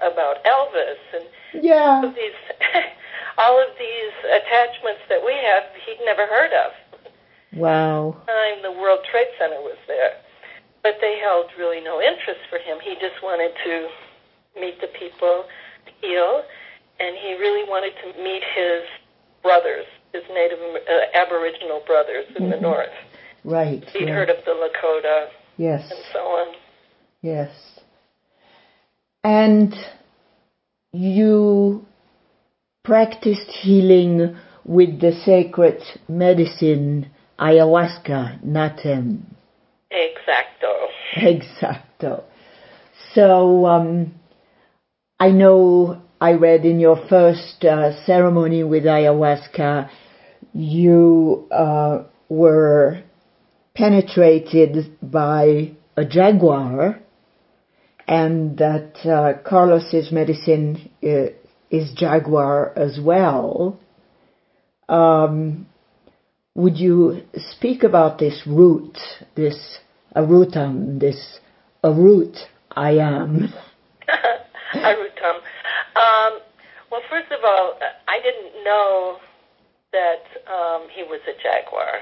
about 0.00 0.44
Elvis? 0.44 0.98
And 1.14 1.64
yeah. 1.64 2.00
all 2.02 2.06
of 2.06 2.14
these, 2.14 2.38
all 3.38 3.60
of 3.60 3.68
these 3.78 4.14
attachments 4.42 5.02
that 5.08 5.24
we 5.24 5.34
have, 5.34 5.64
he'd 5.86 6.04
never 6.04 6.26
heard 6.26 6.52
of 6.52 6.72
Wow. 7.54 8.16
time 8.26 8.62
the 8.62 8.72
World 8.72 9.00
Trade 9.10 9.28
Center 9.38 9.60
was 9.60 9.78
there. 9.86 10.12
But 10.82 10.98
they 11.00 11.18
held 11.18 11.46
really 11.58 11.80
no 11.80 12.00
interest 12.00 12.40
for 12.48 12.58
him. 12.58 12.78
He 12.82 12.94
just 12.94 13.22
wanted 13.22 13.52
to 13.64 13.88
meet 14.60 14.80
the 14.80 14.86
people, 14.88 15.44
heal, 16.00 16.44
and 17.00 17.16
he 17.16 17.34
really 17.34 17.68
wanted 17.68 17.92
to 18.02 18.22
meet 18.22 18.42
his 18.54 18.82
brothers, 19.42 19.86
his 20.12 20.22
Native 20.32 20.58
uh, 20.60 21.18
Aboriginal 21.18 21.82
brothers 21.86 22.26
in 22.36 22.50
the 22.50 22.56
Mhm. 22.56 22.62
north. 22.62 22.94
Right. 23.44 23.84
He'd 23.90 24.08
heard 24.08 24.30
of 24.30 24.44
the 24.44 24.50
Lakota 24.52 25.28
Yes. 25.56 25.90
and 25.90 26.00
so 26.12 26.18
on. 26.20 26.54
Yes. 27.22 27.80
And 29.24 29.74
you 30.92 31.84
practiced 32.84 33.50
healing 33.50 34.36
with 34.64 35.00
the 35.00 35.12
sacred 35.24 35.82
medicine 36.08 37.10
ayahuasca, 37.38 38.44
natem. 38.44 39.20
Exacto. 39.92 40.88
Exacto. 41.16 42.24
So, 43.14 43.66
um, 43.66 44.14
I 45.18 45.30
know 45.30 46.02
I 46.20 46.32
read 46.32 46.64
in 46.64 46.80
your 46.80 46.96
first 47.08 47.64
uh, 47.64 48.04
ceremony 48.04 48.64
with 48.64 48.84
ayahuasca, 48.84 49.88
you 50.52 51.46
uh, 51.50 52.04
were 52.28 53.02
penetrated 53.74 54.96
by 55.00 55.72
a 55.96 56.04
jaguar, 56.04 57.00
and 58.08 58.56
that 58.56 58.96
uh, 59.04 59.38
Carlos's 59.46 60.10
medicine 60.10 60.90
uh, 61.04 61.26
is 61.70 61.92
jaguar 61.94 62.72
as 62.76 62.98
well. 63.00 63.78
Um, 64.88 65.66
would 66.54 66.78
you 66.78 67.22
speak 67.36 67.82
about 67.82 68.18
this 68.18 68.42
root, 68.46 68.96
this 69.36 69.78
arutam, 70.16 70.98
this 70.98 71.38
a 71.84 71.92
root 71.92 72.36
I 72.70 72.92
am? 72.92 73.52
Arutam. 74.74 75.36
Um, 75.94 76.40
well, 76.90 77.02
first 77.10 77.30
of 77.30 77.44
all, 77.44 77.78
I 78.08 78.20
didn't 78.22 78.64
know 78.64 79.18
that 79.92 80.24
um, 80.50 80.88
he 80.94 81.02
was 81.02 81.20
a 81.28 81.36
jaguar. 81.42 82.00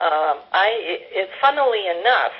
Um, 0.00 0.44
I, 0.52 0.68
it, 1.12 1.30
funnily 1.40 1.84
enough, 1.98 2.32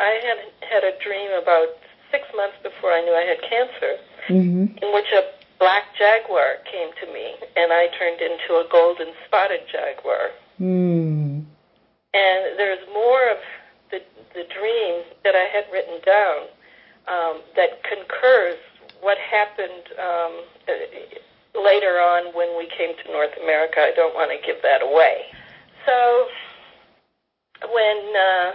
I 0.00 0.20
had 0.22 0.68
had 0.68 0.84
a 0.84 0.98
dream 1.02 1.30
about 1.40 1.68
six 2.16 2.24
months 2.34 2.56
before 2.62 2.92
I 2.92 3.00
knew 3.04 3.12
I 3.12 3.28
had 3.28 3.40
cancer, 3.44 4.00
Mm-hmm. 4.28 4.82
in 4.82 4.88
which 4.92 5.06
a 5.14 5.22
black 5.60 5.84
jaguar 5.96 6.58
came 6.70 6.90
to 7.00 7.06
me, 7.12 7.34
and 7.54 7.72
I 7.72 7.86
turned 7.96 8.20
into 8.20 8.58
a 8.58 8.66
golden 8.70 9.14
spotted 9.24 9.60
jaguar. 9.70 10.30
Mm. 10.60 11.44
And 12.12 12.40
there's 12.58 12.82
more 12.92 13.30
of 13.30 13.38
the 13.90 14.00
the 14.34 14.44
dream 14.50 15.04
that 15.22 15.34
I 15.36 15.46
had 15.46 15.64
written 15.72 16.00
down 16.04 16.38
um, 17.06 17.40
that 17.54 17.84
concurs 17.84 18.58
what 19.00 19.16
happened 19.18 19.86
um, 19.94 20.32
later 21.54 22.02
on 22.02 22.34
when 22.34 22.58
we 22.58 22.66
came 22.76 22.96
to 23.04 23.12
North 23.12 23.32
America. 23.40 23.78
I 23.78 23.92
don't 23.94 24.14
want 24.14 24.32
to 24.32 24.44
give 24.44 24.60
that 24.62 24.82
away. 24.82 25.22
So 25.86 26.26
when 27.72 27.96
uh, 28.10 28.52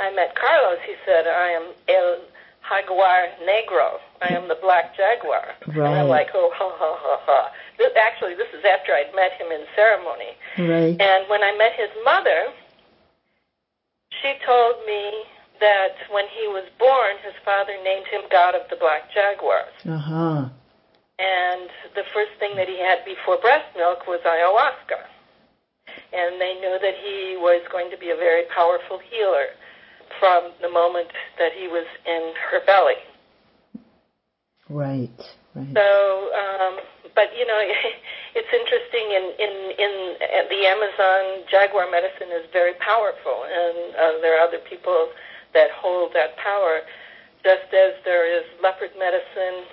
I 0.00 0.14
met 0.14 0.34
Carlos, 0.34 0.78
he 0.86 0.94
said, 1.04 1.26
"I 1.26 1.48
am 1.50 1.74
El 1.88 2.31
Jaguar 2.68 3.28
Negro. 3.42 4.00
I 4.22 4.34
am 4.34 4.48
the 4.48 4.58
black 4.60 4.96
jaguar." 4.96 5.54
Right. 5.66 5.76
And 5.76 5.94
I'm 6.00 6.08
like, 6.08 6.30
"Oh, 6.34 6.50
ha 6.54 6.70
ha 6.74 6.96
ha 7.00 7.20
ha." 7.26 7.52
This, 7.78 7.92
actually, 7.96 8.34
this 8.34 8.48
is 8.52 8.64
after 8.64 8.92
I'd 8.92 9.14
met 9.14 9.32
him 9.32 9.50
in 9.50 9.66
ceremony. 9.74 10.36
Right. 10.58 11.00
And 11.00 11.28
when 11.28 11.42
I 11.42 11.52
met 11.56 11.72
his 11.72 11.90
mother, 12.04 12.52
she 14.20 14.34
told 14.44 14.76
me 14.86 15.24
that 15.60 15.94
when 16.10 16.26
he 16.28 16.46
was 16.48 16.64
born, 16.78 17.16
his 17.22 17.34
father 17.44 17.72
named 17.84 18.06
him 18.06 18.22
God 18.30 18.54
of 18.54 18.68
the 18.68 18.76
Black 18.76 19.12
Jaguars. 19.14 19.74
Uh 19.86 19.96
huh. 19.96 20.48
And 21.18 21.70
the 21.94 22.02
first 22.12 22.32
thing 22.40 22.56
that 22.56 22.68
he 22.68 22.78
had 22.78 23.04
before 23.04 23.38
breast 23.38 23.70
milk 23.76 24.06
was 24.06 24.20
ayahuasca. 24.26 25.06
And 26.12 26.40
they 26.40 26.54
knew 26.58 26.78
that 26.82 26.94
he 26.98 27.36
was 27.38 27.62
going 27.70 27.90
to 27.90 27.96
be 27.96 28.10
a 28.10 28.16
very 28.16 28.44
powerful 28.54 28.98
healer 28.98 29.54
from 30.18 30.52
the 30.60 30.70
moment 30.70 31.08
that 31.38 31.52
he 31.52 31.68
was 31.68 31.86
in 32.06 32.32
her 32.50 32.60
belly. 32.66 33.00
Right. 34.68 35.10
Right. 35.54 35.74
So, 35.74 36.30
um, 36.32 36.80
but 37.14 37.28
you 37.36 37.46
know, 37.46 37.60
it's 38.34 38.52
interesting. 38.52 39.04
In 39.12 39.24
in 39.38 39.54
in 39.78 40.16
uh, 40.16 40.48
the 40.48 40.66
Amazon, 40.66 41.44
jaguar 41.50 41.90
medicine 41.90 42.32
is 42.32 42.48
very 42.52 42.74
powerful, 42.80 43.44
and 43.44 43.94
uh, 43.94 44.20
there 44.20 44.38
are 44.40 44.46
other 44.48 44.60
people 44.68 45.08
that 45.54 45.70
hold 45.72 46.14
that 46.14 46.36
power. 46.38 46.80
Just 47.44 47.74
as 47.74 47.94
there 48.04 48.24
is 48.24 48.44
leopard 48.62 48.92
medicine 48.98 49.66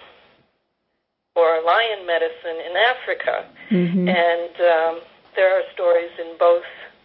or 1.35 1.61
lion 1.63 2.05
medicine 2.05 2.57
in 2.65 2.75
Africa, 2.75 3.45
Mm-hmm. 3.69 4.07
and 4.09 4.53
um, 4.65 5.01
there 5.35 5.53
are 5.55 5.61
stories 5.73 6.09
in 6.19 6.35
both 6.39 6.63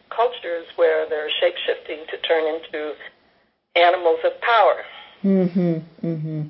cultures 0.09 0.64
where 0.77 1.07
they're 1.09 1.29
shape 1.40 1.55
shifting 1.66 2.07
to 2.11 2.16
turn 2.27 2.47
into 2.47 2.94
animals 3.76 4.18
of 4.24 4.32
power. 4.40 4.82
Mm-hmm. 5.22 6.06
Mm-hmm. 6.06 6.42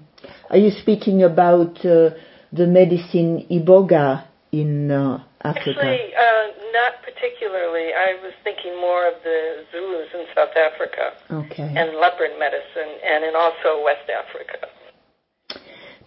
Are 0.51 0.57
you 0.57 0.71
speaking 0.71 1.23
about 1.23 1.79
uh, 1.85 2.11
the 2.53 2.67
medicine 2.67 3.47
iboga 3.51 4.25
in 4.53 4.91
uh, 4.91 5.23
Africa? 5.43 5.79
Actually, 5.79 6.15
uh, 6.15 6.47
not 6.73 6.95
particularly. 7.03 7.93
I 7.95 8.17
was 8.23 8.33
thinking 8.43 8.81
more 8.81 9.07
of 9.07 9.15
the 9.23 9.65
Zulus 9.73 10.09
in 10.15 10.27
South 10.35 10.57
Africa 10.57 11.13
okay. 11.31 11.73
and 11.77 11.97
leopard 11.99 12.31
medicine, 12.39 12.99
and 13.05 13.25
in 13.25 13.35
also 13.37 13.85
West 13.85 14.11
Africa. 14.11 14.67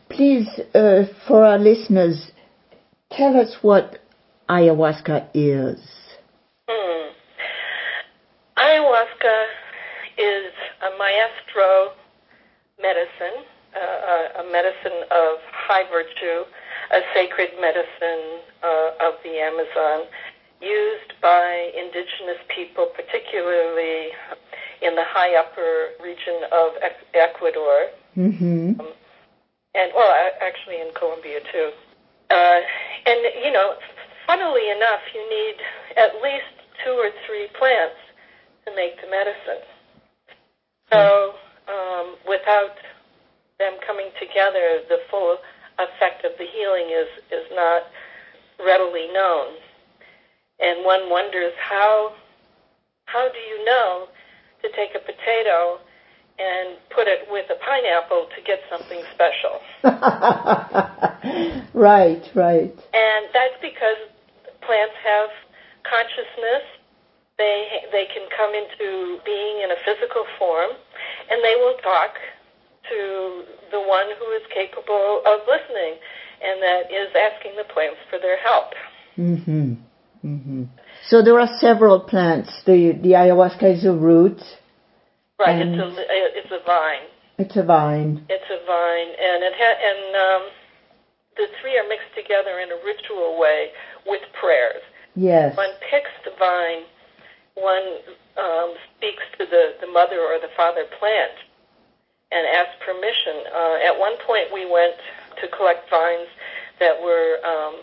Please, 0.09 0.47
uh, 0.73 1.03
for 1.27 1.43
our 1.43 1.57
listeners, 1.57 2.31
Tell 3.11 3.39
us 3.39 3.57
what 3.61 3.99
ayahuasca 4.49 5.29
is. 5.33 5.79
Hmm. 6.67 7.09
Ayahuasca 8.57 9.45
is 10.17 10.51
a 10.81 10.97
maestro 10.97 11.93
medicine, 12.81 13.45
uh, 13.75 14.41
a 14.41 14.51
medicine 14.51 15.05
of 15.11 15.37
high 15.51 15.87
virtue, 15.89 16.45
a 16.91 17.01
sacred 17.13 17.49
medicine 17.59 18.41
uh, 18.63 19.07
of 19.07 19.15
the 19.23 19.39
Amazon, 19.39 20.07
used 20.61 21.13
by 21.21 21.71
indigenous 21.77 22.41
people, 22.49 22.87
particularly 22.95 24.09
in 24.81 24.95
the 24.95 25.03
high 25.05 25.35
upper 25.35 25.89
region 26.01 26.41
of 26.51 26.73
Ecuador. 27.13 27.89
Mm-hmm. 28.15 28.79
Um, 28.79 28.87
and, 29.75 29.91
well, 29.93 30.13
actually 30.41 30.81
in 30.81 30.89
Colombia 30.97 31.39
too. 31.51 31.69
Uh, 32.29 32.59
and, 33.05 33.19
you 33.43 33.51
know, 33.51 33.75
funnily 34.25 34.69
enough, 34.71 35.01
you 35.13 35.21
need 35.29 35.55
at 35.95 36.21
least 36.21 36.49
two 36.83 36.91
or 36.91 37.09
three 37.25 37.47
plants 37.57 37.95
to 38.65 38.75
make 38.75 38.99
the 39.01 39.09
medicine. 39.09 39.61
So, 40.91 41.33
um, 41.67 42.15
without 42.27 42.75
them 43.59 43.73
coming 43.85 44.09
together, 44.19 44.81
the 44.87 44.99
full 45.09 45.37
effect 45.79 46.25
of 46.25 46.31
the 46.37 46.45
healing 46.45 46.89
is, 46.91 47.07
is 47.31 47.45
not 47.51 47.83
readily 48.63 49.07
known. 49.13 49.55
And 50.59 50.85
one 50.85 51.09
wonders 51.09 51.53
how, 51.59 52.13
how 53.05 53.29
do 53.31 53.37
you 53.37 53.65
know 53.65 54.07
to 54.61 54.69
take 54.71 54.95
a 54.95 54.99
potato 54.99 55.79
and 56.39 56.77
put 56.89 57.07
it 57.07 57.27
with 57.29 57.49
a 57.49 57.55
pineapple 57.55 58.27
to 58.35 58.41
get 58.43 58.59
something 58.69 59.01
special? 59.13 59.61
right, 61.73 62.29
right. 62.33 62.73
And 62.93 63.25
that's 63.33 63.57
because 63.61 63.97
plants 64.61 64.95
have 65.03 65.29
consciousness. 65.83 66.63
They, 67.37 67.85
they 67.91 68.05
can 68.13 68.27
come 68.35 68.53
into 68.55 69.19
being 69.23 69.61
in 69.61 69.69
a 69.69 69.79
physical 69.85 70.25
form, 70.39 70.71
and 71.29 71.43
they 71.43 71.55
will 71.55 71.77
talk 71.83 72.17
to 72.89 73.43
the 73.71 73.79
one 73.79 74.07
who 74.17 74.31
is 74.31 74.41
capable 74.53 75.21
of 75.25 75.41
listening, 75.45 75.99
and 76.41 76.61
that 76.61 76.91
is 76.91 77.09
asking 77.13 77.53
the 77.57 77.65
plants 77.73 77.99
for 78.09 78.17
their 78.19 78.37
help. 78.37 78.73
Mm-hmm. 79.17 79.73
Mm-hmm. 80.25 80.63
So 81.09 81.21
there 81.21 81.39
are 81.39 81.49
several 81.59 81.99
plants. 81.99 82.49
The 82.65 82.97
the 83.01 83.11
ayahuasca 83.11 83.77
is 83.77 83.85
a 83.85 83.93
root. 83.93 84.41
Right. 85.39 85.61
It's 85.61 85.77
a 85.77 86.03
it's 86.37 86.51
a 86.51 86.65
vine. 86.65 87.05
It's 87.37 87.55
a 87.55 87.63
vine. 87.63 88.25
It's 88.29 88.49
a 88.49 88.65
vine, 88.65 89.09
and 89.13 89.43
it 89.43 89.53
ha- 89.55 89.79
and 89.89 90.15
um, 90.15 90.49
the 91.37 91.47
three 91.61 91.77
are 91.77 91.87
mixed 91.87 92.13
together 92.15 92.59
in 92.59 92.71
a 92.71 92.79
ritual 92.83 93.39
way 93.39 93.69
with 94.07 94.21
prayers. 94.41 94.81
Yes. 95.15 95.55
One 95.55 95.69
picks 95.89 96.09
the 96.25 96.31
vine. 96.39 96.83
One 97.57 98.05
um, 98.37 98.75
speaks 98.97 99.23
to 99.39 99.45
the 99.45 99.73
the 99.81 99.87
mother 99.87 100.21
or 100.21 100.37
the 100.39 100.53
father 100.55 100.85
plant 100.99 101.33
and 102.31 102.45
asks 102.47 102.77
permission. 102.85 103.49
Uh, 103.49 103.77
at 103.85 103.97
one 103.97 104.15
point, 104.25 104.53
we 104.53 104.69
went 104.69 104.95
to 105.41 105.47
collect 105.49 105.89
vines 105.89 106.27
that 106.79 107.01
were 107.01 107.37
um, 107.45 107.75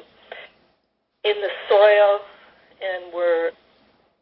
in 1.24 1.34
the 1.40 1.50
soil 1.68 2.20
and 2.82 3.12
were 3.12 3.50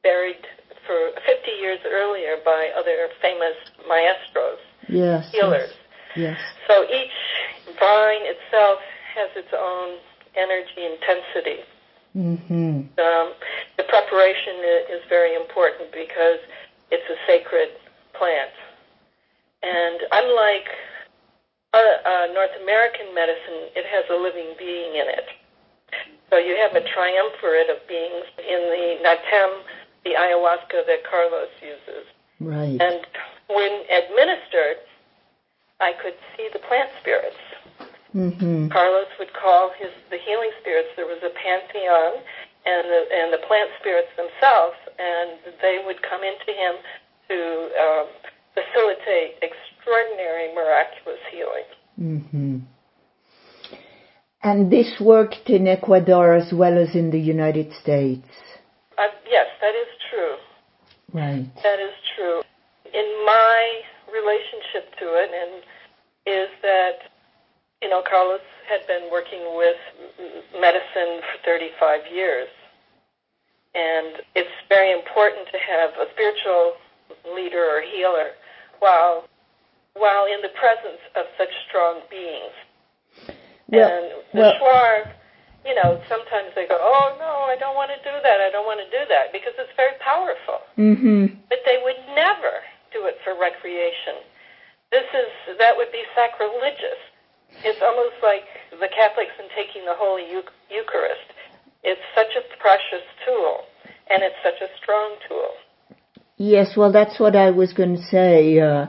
buried 0.03 0.47
for 0.87 1.11
50 1.27 1.51
years 1.61 1.79
earlier 1.87 2.37
by 2.45 2.71
other 2.77 3.09
famous 3.21 3.55
maestros, 3.89 4.59
yes, 4.89 5.31
healers. 5.31 5.71
Yes. 6.17 6.37
yes. 6.37 6.41
So 6.67 6.85
each 6.85 7.77
vine 7.79 8.23
itself 8.25 8.79
has 9.15 9.31
its 9.37 9.53
own 9.53 9.99
energy 10.35 10.87
intensity. 10.87 11.61
Mm-hmm. 12.17 13.01
Um, 13.01 13.33
preparation 13.93 14.57
is 14.89 15.05
very 15.13 15.37
important 15.37 15.93
because 15.93 16.41
it's 16.89 17.05
a 17.13 17.19
sacred 17.29 17.69
plant. 18.17 18.57
And 19.61 20.01
unlike 20.11 20.69
uh, 21.77 21.77
uh, 21.77 22.27
North 22.33 22.57
American 22.65 23.13
medicine, 23.15 23.69
it 23.77 23.85
has 23.85 24.09
a 24.09 24.17
living 24.17 24.57
being 24.57 24.97
in 24.97 25.13
it. 25.13 25.29
So 26.31 26.41
you 26.41 26.57
have 26.57 26.73
a 26.73 26.81
triumvirate 26.81 27.69
of 27.69 27.85
beings 27.87 28.25
in 28.41 28.61
the 28.73 28.97
Natem, 29.05 29.61
the 30.09 30.17
ayahuasca 30.17 30.89
that 30.89 31.05
Carlos 31.05 31.53
uses. 31.61 32.09
Right. 32.41 32.81
And 32.81 33.05
when 33.53 33.73
administered, 33.93 34.81
I 35.81 35.93
could 36.01 36.17
see 36.35 36.49
the 36.51 36.61
plant 36.61 36.89
spirits. 36.99 37.37
Mm-hmm. 38.17 38.69
Carlos 38.69 39.09
would 39.19 39.33
call 39.33 39.71
his 39.77 39.93
the 40.11 40.17
healing 40.17 40.51
spirits. 40.61 40.89
There 40.97 41.07
was 41.07 41.21
a 41.23 41.33
pantheon, 41.37 42.25
and 42.65 42.85
the 42.87 43.03
and 43.13 43.33
the 43.33 43.43
plant 43.47 43.71
spirits 43.81 44.11
themselves, 44.17 44.77
and 44.99 45.39
they 45.61 45.83
would 45.85 46.01
come 46.03 46.23
into 46.23 46.51
him 46.53 46.75
to 47.29 47.39
um, 47.81 48.07
facilitate 48.55 49.43
extraordinary, 49.43 50.55
miraculous 50.55 51.21
healing. 51.31 51.69
Mm-hmm. 52.01 52.59
And 54.45 54.73
this 54.73 55.01
worked 55.01 55.49
in 55.49 55.69
Ecuador 55.69 56.35
as 56.35 56.53
well 56.53 56.77
as 56.77 56.95
in 56.95 57.11
the 57.11 57.21
United 57.21 57.73
States. 57.81 58.27
Uh, 58.99 59.07
yes, 59.29 59.47
that 59.61 59.75
is 59.75 59.89
true. 60.11 60.37
Right. 61.13 61.47
That 61.63 61.79
is 61.79 61.95
true. 62.17 62.43
In 62.93 63.07
my 63.25 63.81
relationship 64.13 64.99
to 64.99 65.07
it, 65.15 65.31
and 65.31 65.63
is 66.27 66.49
that 66.63 67.12
you 67.83 67.89
know 67.91 68.03
Carlos 68.09 68.41
had 68.71 68.87
been 68.87 69.11
working 69.11 69.43
with 69.59 69.77
medicine 70.55 71.21
for 71.21 71.37
35 71.45 72.01
years, 72.15 72.49
and 73.75 74.23
it's 74.35 74.55
very 74.69 74.93
important 74.93 75.49
to 75.51 75.59
have 75.59 75.91
a 75.99 76.07
spiritual 76.15 76.79
leader 77.35 77.61
or 77.61 77.83
healer 77.83 78.39
while 78.79 79.27
while 79.95 80.25
in 80.25 80.41
the 80.41 80.55
presence 80.57 81.03
of 81.17 81.27
such 81.37 81.53
strong 81.69 82.01
beings. 82.09 82.55
Well, 83.69 83.91
and 83.91 84.07
the 84.33 84.41
well, 84.41 84.55
Shuar, 84.57 85.13
you 85.67 85.75
know, 85.75 86.01
sometimes 86.09 86.55
they 86.55 86.67
go, 86.67 86.79
"Oh 86.81 87.17
no, 87.19 87.51
I 87.51 87.57
don't 87.59 87.75
want 87.75 87.91
to 87.91 88.01
do 88.01 88.15
that. 88.23 88.41
I 88.41 88.49
don't 88.51 88.65
want 88.65 88.81
to 88.81 88.89
do 88.89 89.05
that," 89.11 89.33
because 89.33 89.53
it's 89.59 89.75
very 89.77 89.99
powerful. 90.01 90.63
Mm-hmm. 90.79 91.35
But 91.51 91.61
they 91.67 91.83
would 91.83 91.99
never 92.15 92.63
do 92.93 93.05
it 93.07 93.19
for 93.25 93.35
recreation. 93.35 94.23
This 94.91 95.09
is 95.13 95.59
that 95.59 95.77
would 95.77 95.91
be 95.91 96.05
sacrilegious. 96.15 97.01
It's 97.65 97.81
almost 97.83 98.17
like 98.23 98.45
the 98.71 98.89
Catholics 98.89 99.33
in 99.39 99.49
taking 99.55 99.85
the 99.85 99.95
Holy 99.95 100.25
Eucharist. 100.25 101.29
It's 101.83 102.01
such 102.15 102.33
a 102.37 102.43
precious 102.59 103.07
tool, 103.27 103.61
and 104.11 104.23
it's 104.23 104.37
such 104.43 104.61
a 104.63 104.71
strong 104.81 105.17
tool. 105.29 105.51
Yes, 106.37 106.77
well, 106.77 106.93
that's 106.93 107.21
what 107.21 107.37
I 107.37 107.51
was 107.51 107.73
going 107.73 107.97
to 107.97 108.03
say. 108.03 108.59
Uh, 108.59 108.87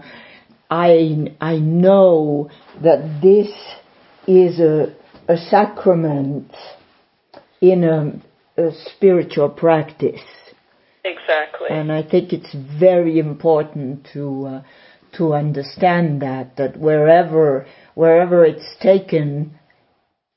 I 0.69 1.35
I 1.39 1.57
know 1.57 2.49
that 2.81 3.19
this 3.21 3.51
is 4.27 4.59
a 4.59 4.95
a 5.27 5.37
sacrament 5.37 6.51
in 7.61 7.83
a, 7.83 8.61
a 8.61 8.71
spiritual 8.95 9.49
practice. 9.49 10.21
Exactly. 11.05 11.67
And 11.69 11.91
I 11.91 12.03
think 12.03 12.33
it's 12.33 12.53
very 12.79 13.19
important 13.19 14.07
to 14.13 14.45
uh, 14.45 14.61
to 15.17 15.33
understand 15.33 16.21
that 16.21 16.57
that 16.57 16.77
wherever 16.77 17.65
wherever 17.95 18.45
it's 18.45 18.75
taken, 18.81 19.59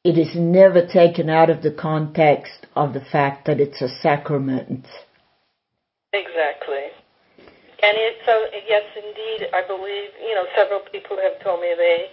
it 0.05 0.19
is 0.19 0.35
never 0.35 0.87
taken 0.87 1.29
out 1.29 1.51
of 1.51 1.62
the 1.62 1.71
context 1.71 2.66
of 2.75 2.92
the 2.92 3.01
fact 3.01 3.47
that 3.47 3.61
it's 3.61 3.83
a 3.83 3.88
sacrament. 3.88 4.87
Exactly. 6.12 6.95
And 7.83 7.95
it, 7.99 8.16
so, 8.25 8.33
yes, 8.66 8.85
indeed, 8.97 9.49
I 9.53 9.66
believe, 9.66 10.11
you 10.23 10.35
know, 10.35 10.47
several 10.57 10.81
people 10.90 11.19
have 11.21 11.38
told 11.42 11.61
me 11.61 11.75
they 11.77 12.09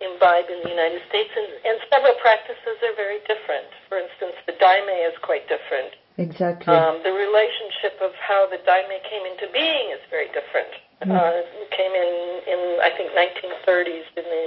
imbibe 0.00 0.48
in 0.48 0.64
the 0.64 0.72
United 0.72 1.02
States, 1.08 1.28
and, 1.36 1.48
and 1.64 1.76
several 1.92 2.16
practices 2.24 2.76
are 2.80 2.96
very 2.96 3.20
different. 3.28 3.68
For 3.88 4.00
instance, 4.00 4.36
the 4.46 4.56
daime 4.56 4.88
is 5.04 5.12
quite 5.20 5.44
different. 5.48 5.92
Exactly. 6.16 6.72
Um, 6.72 7.00
the 7.04 7.12
relationship 7.12 8.00
of 8.00 8.12
how 8.16 8.48
the 8.48 8.60
daime 8.64 8.96
came 9.08 9.24
into 9.28 9.48
being 9.52 9.92
is 9.92 10.00
very 10.08 10.28
different. 10.32 10.72
Mm. 11.04 11.16
Uh, 11.16 11.40
it 11.64 11.70
came 11.72 11.92
in, 11.92 12.12
in, 12.48 12.60
I 12.80 12.90
think, 12.96 13.12
1930s 13.12 14.08
in 14.16 14.24
the, 14.24 14.44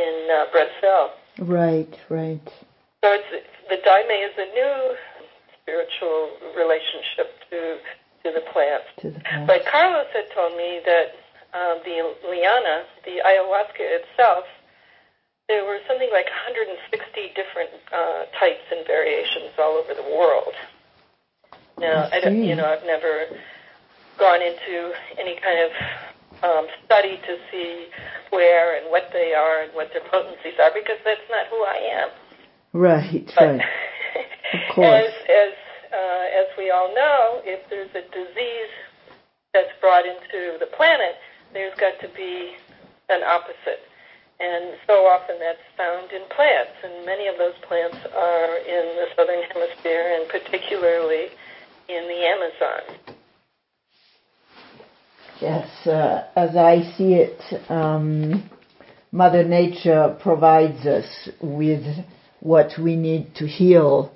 in 0.00 0.28
uh, 0.30 0.44
Brazil. 0.52 1.10
Right, 1.38 1.92
right. 2.08 2.46
So 3.02 3.12
it's, 3.12 3.46
the 3.68 3.76
daime 3.76 4.16
is 4.28 4.34
a 4.36 4.48
new 4.54 4.96
spiritual 5.62 6.30
relationship 6.56 7.32
to 7.50 7.78
to 8.24 8.32
the 8.32 8.44
plant. 8.52 8.84
To 9.00 9.10
the. 9.10 9.20
But 9.46 9.64
Carlos 9.64 10.06
had 10.12 10.28
told 10.34 10.56
me 10.56 10.80
that 10.84 11.16
um, 11.54 11.80
the 11.84 12.14
liana, 12.28 12.84
the 13.04 13.22
ayahuasca 13.24 13.80
itself, 13.80 14.44
there 15.48 15.64
were 15.64 15.78
something 15.88 16.10
like 16.12 16.26
160 16.26 17.32
different 17.34 17.70
uh, 17.92 18.24
types 18.38 18.62
and 18.70 18.86
variations 18.86 19.50
all 19.58 19.74
over 19.80 19.94
the 19.94 20.02
world. 20.02 20.54
Now, 21.78 22.08
I, 22.12 22.18
I 22.18 22.20
don't, 22.20 22.44
you 22.44 22.54
know, 22.54 22.66
I've 22.66 22.84
never 22.84 23.26
gone 24.18 24.42
into 24.42 24.92
any 25.18 25.40
kind 25.40 25.58
of 25.64 25.72
um, 26.42 26.66
study 26.84 27.18
to 27.26 27.36
see 27.50 27.86
where 28.30 28.76
and 28.76 28.90
what 28.90 29.10
they 29.12 29.34
are 29.34 29.62
and 29.62 29.74
what 29.74 29.90
their 29.92 30.04
potencies 30.10 30.54
are 30.62 30.70
because 30.74 30.98
that's 31.04 31.28
not 31.30 31.46
who 31.48 31.62
I 31.64 31.78
am. 32.02 32.08
Right, 32.72 33.32
right. 33.40 33.60
of 34.54 34.74
course. 34.74 34.86
As, 34.86 35.12
as, 35.28 35.54
uh, 35.92 36.40
as 36.40 36.46
we 36.56 36.70
all 36.70 36.94
know, 36.94 37.42
if 37.44 37.68
there's 37.68 37.90
a 37.90 38.06
disease 38.14 38.72
that's 39.52 39.72
brought 39.80 40.06
into 40.06 40.58
the 40.58 40.68
planet, 40.76 41.16
there's 41.52 41.74
got 41.78 41.98
to 42.00 42.08
be 42.14 42.54
an 43.08 43.22
opposite. 43.24 43.82
And 44.38 44.72
so 44.86 45.04
often 45.04 45.36
that's 45.38 45.60
found 45.76 46.12
in 46.12 46.22
plants, 46.34 46.72
and 46.82 47.04
many 47.04 47.26
of 47.26 47.36
those 47.36 47.58
plants 47.68 47.98
are 48.16 48.56
in 48.56 48.96
the 48.96 49.06
southern 49.14 49.42
hemisphere, 49.52 50.16
and 50.16 50.28
particularly 50.30 51.28
in 51.88 52.08
the 52.08 52.20
Amazon. 52.24 53.19
Yes, 55.40 55.68
uh, 55.86 56.24
as 56.36 56.54
I 56.54 56.82
see 56.98 57.14
it, 57.14 57.40
um, 57.70 58.50
Mother 59.10 59.42
Nature 59.42 60.16
provides 60.20 60.86
us 60.86 61.30
with 61.40 61.82
what 62.40 62.72
we 62.78 62.94
need 62.94 63.34
to 63.36 63.46
heal 63.46 64.12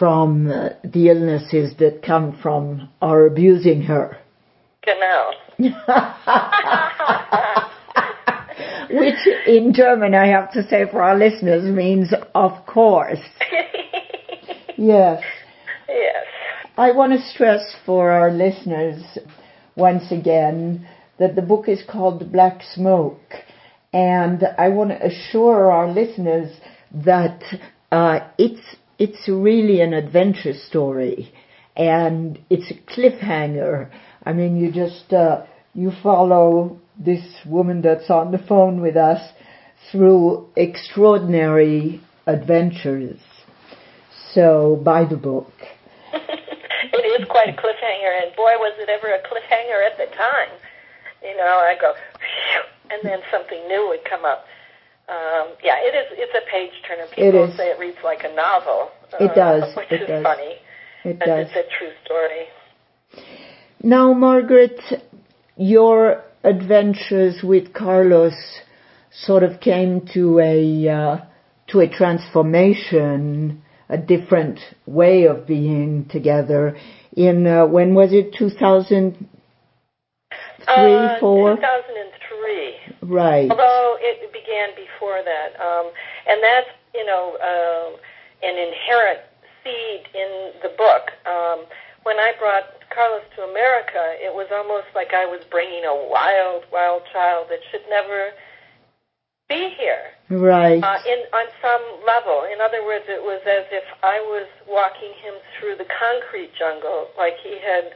from 0.00 0.50
uh, 0.50 0.70
the 0.82 1.10
illnesses 1.10 1.76
that 1.78 2.02
come 2.04 2.36
from 2.42 2.88
our 3.00 3.26
abusing 3.26 3.82
her. 3.82 4.18
Genau. 4.82 5.30
Which 8.90 9.26
in 9.46 9.72
German, 9.72 10.14
I 10.16 10.26
have 10.26 10.50
to 10.54 10.66
say 10.68 10.86
for 10.90 11.02
our 11.02 11.16
listeners, 11.16 11.62
means 11.62 12.12
of 12.34 12.66
course. 12.66 13.20
yes. 14.76 15.22
Yes. 15.88 16.24
I 16.76 16.90
want 16.90 17.12
to 17.12 17.20
stress 17.28 17.76
for 17.86 18.10
our 18.10 18.32
listeners 18.32 19.02
once 19.76 20.10
again 20.10 20.86
that 21.18 21.34
the 21.36 21.42
book 21.42 21.68
is 21.68 21.82
called 21.88 22.32
Black 22.32 22.62
Smoke. 22.74 23.34
And 23.92 24.42
I 24.58 24.68
want 24.68 24.90
to 24.90 25.06
assure 25.06 25.70
our 25.70 25.90
listeners 25.90 26.56
that 26.92 27.42
uh, 27.90 28.20
it's 28.38 28.76
it's 28.98 29.28
really 29.28 29.80
an 29.80 29.92
adventure 29.92 30.54
story, 30.54 31.32
and 31.76 32.38
it's 32.48 32.70
a 32.70 32.74
cliffhanger. 32.90 33.90
I 34.24 34.32
mean, 34.32 34.56
you 34.56 34.72
just 34.72 35.12
uh, 35.12 35.44
you 35.74 35.92
follow 36.02 36.80
this 36.98 37.24
woman 37.46 37.82
that's 37.82 38.10
on 38.10 38.30
the 38.32 38.38
phone 38.38 38.80
with 38.80 38.96
us 38.96 39.32
through 39.90 40.48
extraordinary 40.56 42.00
adventures. 42.26 43.20
So 44.32 44.80
buy 44.82 45.04
the 45.04 45.16
book. 45.16 45.52
It 47.32 47.34
quite 47.34 47.48
a 47.48 47.56
cliffhanger, 47.56 48.12
and 48.22 48.36
boy, 48.36 48.52
was 48.60 48.74
it 48.78 48.88
ever 48.88 49.08
a 49.08 49.20
cliffhanger 49.20 49.80
at 49.84 49.96
the 49.98 50.14
time. 50.16 50.52
You 51.22 51.36
know, 51.36 51.44
I 51.44 51.76
go, 51.80 51.94
and 52.90 53.00
then 53.02 53.20
something 53.30 53.66
new 53.68 53.88
would 53.88 54.04
come 54.04 54.24
up. 54.24 54.44
Um, 55.08 55.54
yeah, 55.62 55.76
it 55.78 55.94
is. 55.94 56.06
It's 56.12 56.34
a 56.34 56.50
page 56.50 56.72
turner. 56.86 57.06
People 57.14 57.52
say 57.56 57.70
it 57.70 57.78
reads 57.78 57.98
like 58.04 58.24
a 58.24 58.34
novel. 58.34 58.90
Uh, 59.12 59.24
it 59.24 59.34
does. 59.34 59.74
Which 59.76 59.90
it 59.90 60.02
is 60.02 60.08
does. 60.08 60.22
funny. 60.22 60.56
It 61.04 61.18
but 61.18 61.26
does. 61.26 61.48
It's 61.50 61.56
a 61.56 61.78
true 61.78 61.92
story. 62.04 62.46
Now, 63.82 64.12
Margaret, 64.12 64.80
your 65.56 66.24
adventures 66.44 67.42
with 67.42 67.72
Carlos 67.72 68.34
sort 69.10 69.42
of 69.42 69.60
came 69.60 70.08
to 70.14 70.38
a 70.38 70.88
uh, 70.88 71.16
to 71.68 71.80
a 71.80 71.88
transformation, 71.88 73.62
a 73.88 73.98
different 73.98 74.60
way 74.86 75.24
of 75.24 75.46
being 75.46 76.06
together. 76.10 76.76
In 77.16 77.46
uh, 77.46 77.66
when 77.66 77.94
was 77.94 78.12
it? 78.12 78.34
Two 78.34 78.50
thousand 78.50 79.28
three, 80.64 80.94
uh, 80.94 81.18
four. 81.20 81.56
2003. 81.56 83.08
Right. 83.08 83.50
Although 83.50 83.96
it 84.00 84.32
began 84.32 84.70
before 84.76 85.22
that, 85.24 85.60
um, 85.60 85.90
and 86.28 86.42
that's 86.42 86.68
you 86.94 87.04
know 87.04 87.36
uh, 87.36 88.46
an 88.46 88.56
inherent 88.56 89.20
seed 89.62 90.08
in 90.14 90.52
the 90.62 90.70
book. 90.76 91.12
Um, 91.26 91.66
when 92.02 92.18
I 92.18 92.32
brought 92.38 92.64
Carlos 92.90 93.22
to 93.36 93.42
America, 93.42 94.18
it 94.18 94.34
was 94.34 94.48
almost 94.50 94.86
like 94.94 95.14
I 95.14 95.24
was 95.24 95.40
bringing 95.50 95.84
a 95.84 95.94
wild, 95.94 96.64
wild 96.72 97.02
child 97.12 97.46
that 97.50 97.60
should 97.70 97.82
never 97.88 98.32
be 99.52 99.76
here. 99.76 100.16
Right. 100.32 100.80
Uh, 100.80 100.96
in 101.04 101.20
on 101.36 101.46
some 101.60 101.84
level, 102.08 102.48
in 102.48 102.64
other 102.64 102.80
words, 102.84 103.04
it 103.08 103.20
was 103.20 103.44
as 103.44 103.68
if 103.68 103.84
I 104.02 104.16
was 104.32 104.48
walking 104.64 105.12
him 105.20 105.36
through 105.58 105.76
the 105.76 105.88
concrete 105.92 106.56
jungle, 106.56 107.12
like 107.20 107.36
he 107.44 107.60
had 107.60 107.92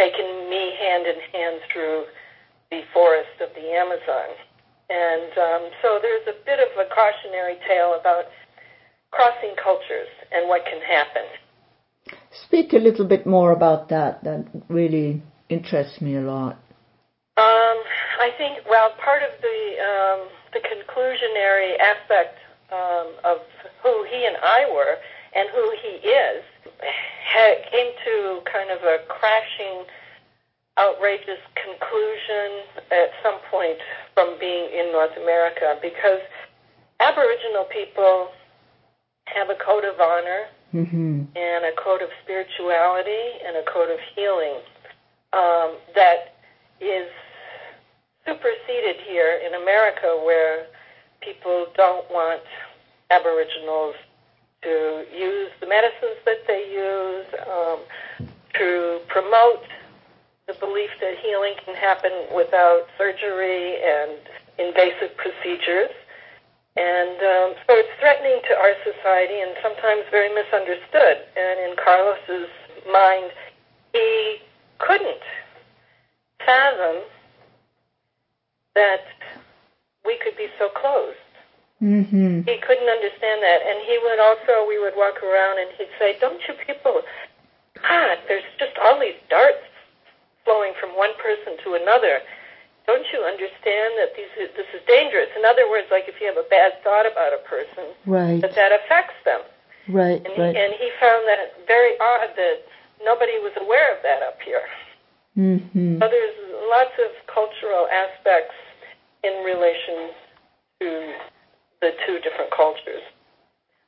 taken 0.00 0.48
me 0.48 0.72
hand 0.80 1.04
in 1.04 1.20
hand 1.36 1.60
through 1.72 2.08
the 2.70 2.80
forest 2.92 3.36
of 3.44 3.52
the 3.52 3.68
Amazon. 3.76 4.32
And 4.88 5.32
um, 5.36 5.62
so 5.82 5.98
there's 6.00 6.26
a 6.28 6.36
bit 6.44 6.60
of 6.60 6.72
a 6.80 6.88
cautionary 6.88 7.58
tale 7.68 7.98
about 8.00 8.24
crossing 9.10 9.54
cultures 9.62 10.08
and 10.32 10.48
what 10.48 10.64
can 10.64 10.80
happen. 10.80 11.26
Speak 12.46 12.72
a 12.72 12.78
little 12.78 13.04
bit 13.04 13.26
more 13.26 13.52
about 13.52 13.88
that. 13.88 14.22
That 14.24 14.46
really 14.68 15.22
interests 15.48 16.00
me 16.00 16.16
a 16.16 16.20
lot. 16.20 16.56
Um, 17.36 17.78
I 18.20 18.30
think, 18.38 18.64
well, 18.68 18.92
part 19.02 19.22
of 19.22 19.30
the 19.42 19.60
um, 19.82 20.28
the 20.56 20.64
conclusionary 20.64 21.76
aspect 21.78 22.38
um, 22.72 23.12
of 23.24 23.38
who 23.82 24.04
he 24.08 24.24
and 24.24 24.36
I 24.42 24.64
were 24.72 24.96
and 25.36 25.48
who 25.52 25.66
he 25.84 26.08
is 26.08 26.42
ha- 26.80 27.60
came 27.70 27.92
to 28.04 28.40
kind 28.50 28.70
of 28.70 28.80
a 28.82 29.04
crashing, 29.08 29.84
outrageous 30.78 31.40
conclusion 31.54 32.64
at 32.90 33.12
some 33.22 33.38
point 33.50 33.76
from 34.14 34.36
being 34.40 34.72
in 34.72 34.92
North 34.92 35.16
America 35.20 35.76
because 35.82 36.20
Aboriginal 37.00 37.64
people 37.64 38.28
have 39.26 39.50
a 39.50 39.56
code 39.56 39.84
of 39.84 40.00
honor 40.00 40.46
Mm-hmm. 40.74 41.22
and 41.36 41.64
a 41.64 41.70
code 41.78 42.02
of 42.02 42.10
spirituality 42.24 43.38
and 43.46 43.56
a 43.56 43.62
code 43.72 43.88
of 43.88 43.98
healing 44.14 44.58
um, 45.32 45.78
that 45.94 46.34
is 46.80 47.08
superseded 48.26 48.96
here 49.06 49.40
in 49.46 49.54
America 49.54 50.20
where 50.24 50.66
people 51.20 51.66
don't 51.76 52.10
want 52.10 52.42
Aboriginals 53.10 53.94
to 54.62 55.04
use 55.14 55.50
the 55.60 55.66
medicines 55.66 56.18
that 56.24 56.46
they 56.46 56.66
use, 56.70 57.26
um, 57.46 57.78
to 58.54 59.00
promote 59.08 59.62
the 60.46 60.54
belief 60.54 60.90
that 61.00 61.18
healing 61.18 61.54
can 61.64 61.74
happen 61.74 62.10
without 62.34 62.86
surgery 62.98 63.76
and 63.82 64.18
invasive 64.58 65.16
procedures. 65.16 65.90
And 66.76 67.16
um, 67.18 67.48
so 67.66 67.72
it's 67.72 67.88
threatening 68.00 68.40
to 68.48 68.54
our 68.54 68.74
society 68.84 69.40
and 69.40 69.56
sometimes 69.62 70.04
very 70.10 70.32
misunderstood. 70.34 71.24
And 71.36 71.70
in 71.70 71.76
Carlos's 71.76 72.50
mind, 72.90 73.32
he 73.92 74.36
couldn't 74.78 75.22
fathom 76.44 77.02
that 78.76 79.08
we 80.04 80.20
could 80.22 80.36
be 80.36 80.46
so 80.60 80.68
close. 80.70 81.18
Mm-hmm. 81.82 82.46
He 82.46 82.56
couldn't 82.62 82.88
understand 82.88 83.42
that. 83.42 83.60
And 83.66 83.82
he 83.84 83.98
would 84.04 84.20
also, 84.20 84.68
we 84.68 84.78
would 84.78 84.94
walk 84.94 85.20
around 85.24 85.58
and 85.58 85.68
he'd 85.76 85.92
say, 85.98 86.16
Don't 86.20 86.40
you 86.46 86.54
people, 86.62 87.02
God, 87.82 88.16
there's 88.28 88.46
just 88.60 88.78
all 88.78 89.00
these 89.00 89.18
darts 89.28 89.66
flowing 90.44 90.72
from 90.78 90.94
one 90.94 91.12
person 91.18 91.58
to 91.64 91.74
another 91.74 92.22
don't 92.86 93.04
you 93.12 93.20
understand 93.26 93.98
that 93.98 94.14
these, 94.14 94.30
this 94.38 94.70
is 94.70 94.80
dangerous? 94.86 95.26
In 95.34 95.44
other 95.44 95.68
words, 95.68 95.90
like 95.90 96.06
if 96.06 96.22
you 96.22 96.30
have 96.30 96.38
a 96.38 96.46
bad 96.48 96.78
thought 96.86 97.04
about 97.04 97.34
a 97.34 97.42
person, 97.42 97.90
right. 98.06 98.40
that 98.40 98.54
that 98.54 98.70
affects 98.70 99.18
them. 99.26 99.42
Right, 99.90 100.22
and, 100.22 100.34
right. 100.38 100.54
He, 100.54 100.62
and 100.62 100.72
he 100.78 100.88
found 101.02 101.26
that 101.26 101.66
very 101.66 101.98
odd 101.98 102.30
that 102.38 102.62
nobody 103.02 103.38
was 103.42 103.52
aware 103.58 103.94
of 103.94 104.02
that 104.06 104.22
up 104.22 104.38
here. 104.40 104.62
Mm-hmm. 105.36 105.98
So 105.98 106.06
there's 106.06 106.38
lots 106.70 106.94
of 107.02 107.10
cultural 107.26 107.90
aspects 107.90 108.54
in 109.24 109.44
relation 109.44 110.10
to 110.80 111.12
the 111.80 111.90
two 112.06 112.18
different 112.20 112.50
cultures. 112.54 113.02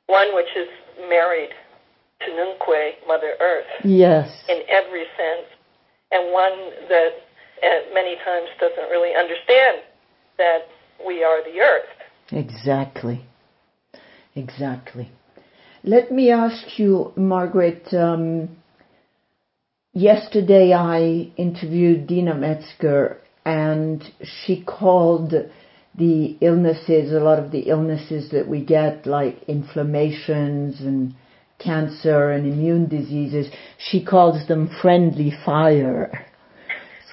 One 0.07 0.35
which 0.35 0.49
is 0.55 0.67
married 1.09 1.51
to 2.21 2.35
Nunque, 2.35 2.95
Mother 3.07 3.33
Earth. 3.39 3.67
Yes. 3.83 4.29
In 4.49 4.61
every 4.69 5.05
sense. 5.17 5.47
And 6.11 6.33
one 6.33 6.71
that 6.89 7.11
and 7.61 7.93
many 7.93 8.15
times 8.23 8.47
doesn't 8.59 8.89
really 8.89 9.15
understand 9.15 9.79
that 10.37 10.67
we 11.05 11.23
are 11.23 11.43
the 11.43 11.59
earth. 11.59 11.89
Exactly. 12.31 13.25
Exactly. 14.35 15.11
Let 15.83 16.11
me 16.11 16.31
ask 16.31 16.77
you, 16.77 17.13
Margaret. 17.15 17.93
Um, 17.93 18.57
yesterday 19.93 20.73
I 20.73 21.31
interviewed 21.37 22.07
Deena 22.07 22.35
Metzger, 22.35 23.17
and 23.49 24.03
she 24.45 24.63
called 24.63 25.33
the 25.97 26.37
illnesses, 26.41 27.11
a 27.11 27.19
lot 27.19 27.39
of 27.39 27.51
the 27.51 27.61
illnesses 27.61 28.29
that 28.31 28.47
we 28.47 28.63
get, 28.63 29.05
like 29.05 29.43
inflammations 29.47 30.79
and 30.81 31.13
cancer 31.57 32.31
and 32.31 32.45
immune 32.45 32.87
diseases, 32.87 33.51
she 33.77 34.03
calls 34.03 34.47
them 34.47 34.69
friendly 34.81 35.31
fire 35.45 36.25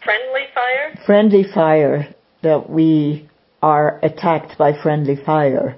friendly 0.07 0.47
fire? 0.55 0.95
Friendly 1.05 1.45
fire, 1.53 2.15
that 2.43 2.71
we 2.71 3.29
are 3.61 3.99
attacked 4.03 4.57
by 4.57 4.73
friendly 4.73 5.17
fire. 5.17 5.77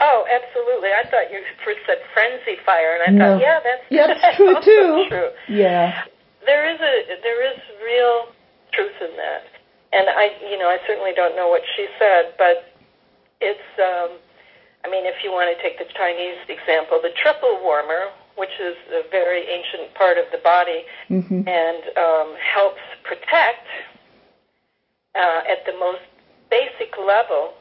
Oh, 0.00 0.24
absolutely. 0.26 0.90
I 0.90 1.08
thought 1.08 1.30
you 1.30 1.40
first 1.64 1.78
said 1.86 1.98
frenzy 2.12 2.58
fire, 2.66 2.98
and 2.98 3.02
I 3.06 3.10
No. 3.16 3.38
thought, 3.38 3.40
yeah, 3.40 3.60
that's 3.62 3.84
Yeah, 3.88 4.06
that's 4.08 4.36
true 4.36 4.54
too. 4.62 5.04
True. 5.08 5.30
Yeah. 5.48 6.02
There 6.44 6.68
is 6.68 6.80
a 6.80 7.22
there 7.22 7.46
is 7.46 7.58
real 7.86 8.34
truth 8.72 8.98
in 9.00 9.16
that, 9.16 9.46
and 9.92 10.08
I 10.08 10.32
you 10.50 10.58
know 10.58 10.68
I 10.68 10.78
certainly 10.86 11.12
don't 11.14 11.36
know 11.36 11.48
what 11.48 11.62
she 11.76 11.86
said, 11.98 12.34
but 12.38 12.72
it's 13.40 13.70
um, 13.78 14.10
I 14.84 14.90
mean 14.90 15.06
if 15.06 15.22
you 15.24 15.30
want 15.32 15.54
to 15.56 15.62
take 15.62 15.78
the 15.78 15.86
Chinese 15.94 16.38
example, 16.48 17.00
the 17.02 17.10
triple 17.16 17.60
warmer, 17.62 18.10
which 18.36 18.52
is 18.60 18.76
a 18.90 19.02
very 19.10 19.46
ancient 19.48 19.94
part 19.94 20.18
of 20.18 20.24
the 20.32 20.38
body 20.38 20.84
Mhm. 21.10 21.46
and 21.46 21.82
um, 21.98 22.34
helps 22.36 22.80
protect 23.04 23.66
uh, 25.14 25.42
at 25.48 25.64
the 25.66 25.74
most 25.78 26.00
basic 26.50 26.96
level, 26.98 27.52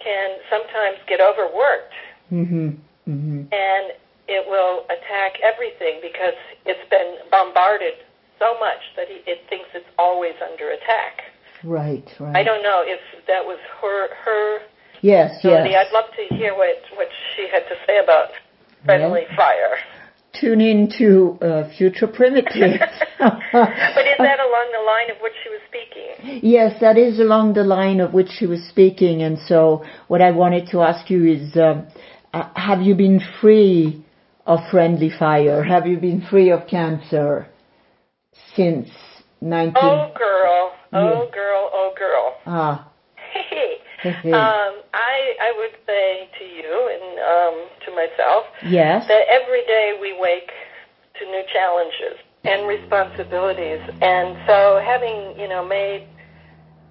can 0.00 0.38
sometimes 0.50 0.98
get 1.06 1.20
overworked 1.20 1.94
Mhm. 2.32 2.76
Mhm. 3.08 3.52
and 3.52 3.92
it 4.28 4.46
will 4.46 4.84
attack 4.90 5.40
everything 5.40 6.00
because 6.02 6.34
it's 6.66 6.88
been 6.90 7.16
bombarded 7.30 7.94
so 8.38 8.56
much 8.60 8.82
that 8.94 9.08
it 9.10 9.40
thinks 9.48 9.68
it's 9.74 9.88
always 9.98 10.34
under 10.42 10.70
attack. 10.70 11.24
Right. 11.64 12.08
Right. 12.20 12.36
I 12.36 12.42
don't 12.42 12.62
know 12.62 12.82
if 12.84 13.00
that 13.26 13.44
was 13.44 13.58
her 13.80 14.14
her 14.24 14.58
Yes. 15.00 15.44
ability. 15.44 15.70
Yes. 15.70 15.86
I'd 15.88 15.94
love 15.94 16.10
to 16.16 16.34
hear 16.34 16.54
what 16.54 16.76
what 16.96 17.08
she 17.34 17.48
had 17.48 17.62
to 17.68 17.74
say 17.86 17.98
about 18.02 18.30
friendly 18.84 19.26
fire. 19.36 19.76
Tune 20.32 20.60
into 20.60 21.38
uh, 21.40 21.68
Future 21.76 22.06
Primitive. 22.06 22.52
but 23.18 24.04
is 24.06 24.18
that 24.18 24.38
along 24.40 24.68
the 24.72 24.84
line 24.86 25.10
of 25.10 25.16
what 25.20 25.32
she 25.42 25.48
was 25.50 25.60
speaking? 25.68 26.40
Yes, 26.42 26.80
that 26.80 26.96
is 26.96 27.18
along 27.18 27.54
the 27.54 27.64
line 27.64 28.00
of 28.00 28.12
which 28.12 28.28
she 28.38 28.46
was 28.46 28.62
speaking, 28.68 29.22
and 29.22 29.38
so 29.46 29.84
what 30.06 30.22
I 30.22 30.30
wanted 30.30 30.68
to 30.70 30.82
ask 30.82 31.10
you 31.10 31.24
is, 31.24 31.56
um, 31.56 31.88
uh, 32.32 32.50
have 32.54 32.82
you 32.82 32.94
been 32.94 33.20
free 33.40 34.04
of 34.46 34.60
friendly 34.70 35.10
fire? 35.10 35.64
Have 35.64 35.86
you 35.86 35.98
been 35.98 36.20
free 36.30 36.50
of 36.50 36.66
cancer 36.68 37.48
since 38.54 38.88
19? 39.40 39.74
Oh 39.76 40.12
girl, 40.16 40.72
oh 40.92 41.24
Yeah. 41.24 41.30
girl, 41.34 41.70
oh 41.72 41.94
girl. 41.96 42.36
Ah, 42.46 42.88
um, 44.04 44.82
I 44.94 45.34
I 45.40 45.52
would 45.58 45.76
say 45.86 46.28
to 46.38 46.44
you 46.44 46.90
and 46.92 47.18
um, 47.18 47.68
to 47.84 47.90
myself 47.94 48.44
yes. 48.64 49.06
that 49.08 49.26
every 49.28 49.64
day 49.66 49.98
we 50.00 50.16
wake 50.18 50.50
to 51.18 51.26
new 51.26 51.42
challenges 51.52 52.18
and 52.44 52.66
responsibilities. 52.68 53.80
And 54.00 54.38
so 54.46 54.80
having, 54.84 55.38
you 55.38 55.48
know, 55.48 55.66
made 55.66 56.06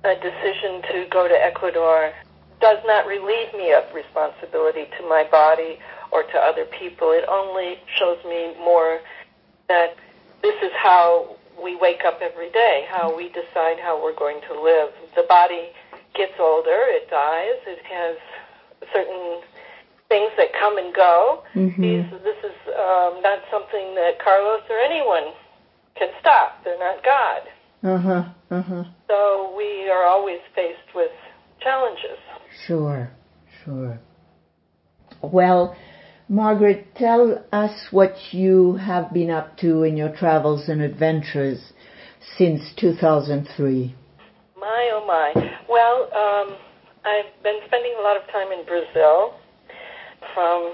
a 0.03 0.15
decision 0.15 0.81
to 0.91 1.07
go 1.09 1.27
to 1.27 1.33
Ecuador 1.33 2.11
does 2.59 2.79
not 2.85 3.05
relieve 3.07 3.53
me 3.53 3.71
of 3.73 3.83
responsibility 3.93 4.85
to 4.99 5.07
my 5.07 5.23
body 5.31 5.79
or 6.11 6.23
to 6.23 6.37
other 6.37 6.65
people. 6.65 7.11
It 7.11 7.23
only 7.29 7.79
shows 7.97 8.17
me 8.25 8.53
more 8.59 8.99
that 9.69 9.95
this 10.41 10.55
is 10.61 10.71
how 10.75 11.36
we 11.61 11.75
wake 11.75 12.01
up 12.05 12.19
every 12.21 12.51
day, 12.51 12.85
how 12.89 13.15
we 13.15 13.29
decide 13.29 13.79
how 13.79 14.01
we're 14.01 14.15
going 14.15 14.41
to 14.47 14.61
live. 14.61 14.89
The 15.15 15.23
body 15.27 15.69
gets 16.13 16.33
older, 16.39 16.77
it 16.93 17.09
dies, 17.09 17.59
it 17.65 17.83
has 17.85 18.17
certain 18.93 19.41
things 20.09 20.31
that 20.37 20.53
come 20.53 20.77
and 20.77 20.93
go. 20.93 21.43
Mhm. 21.53 21.77
These, 21.77 22.09
this 22.23 22.37
is 22.43 22.55
um, 22.67 23.21
not 23.21 23.39
something 23.51 23.95
that 23.95 24.19
Carlos 24.23 24.61
or 24.69 24.79
anyone 24.79 25.33
can 25.95 26.09
stop. 26.19 26.63
They're 26.63 26.79
not 26.79 27.03
God. 27.03 27.41
Uh 27.83 27.97
huh. 27.97 28.23
Uh 28.51 28.61
huh. 28.61 28.83
So 29.07 29.53
we 29.57 29.89
are 29.89 30.03
always 30.05 30.39
faced 30.55 30.93
with 30.95 31.11
challenges. 31.61 32.17
Sure. 32.65 33.11
Sure. 33.63 33.99
Well, 35.21 35.75
Margaret, 36.29 36.87
tell 36.95 37.43
us 37.53 37.87
what 37.91 38.15
you 38.31 38.73
have 38.75 39.13
been 39.13 39.29
up 39.29 39.57
to 39.59 39.83
in 39.83 39.95
your 39.95 40.13
travels 40.13 40.67
and 40.67 40.81
adventures 40.81 41.73
since 42.37 42.61
2003. 42.77 43.95
My 44.59 44.89
oh 44.93 45.05
my. 45.07 45.33
Well, 45.69 46.09
um, 46.11 46.57
I've 47.05 47.43
been 47.43 47.59
spending 47.67 47.95
a 47.97 48.01
lot 48.01 48.17
of 48.17 48.23
time 48.29 48.51
in 48.51 48.65
Brazil 48.65 49.35
from 50.33 50.73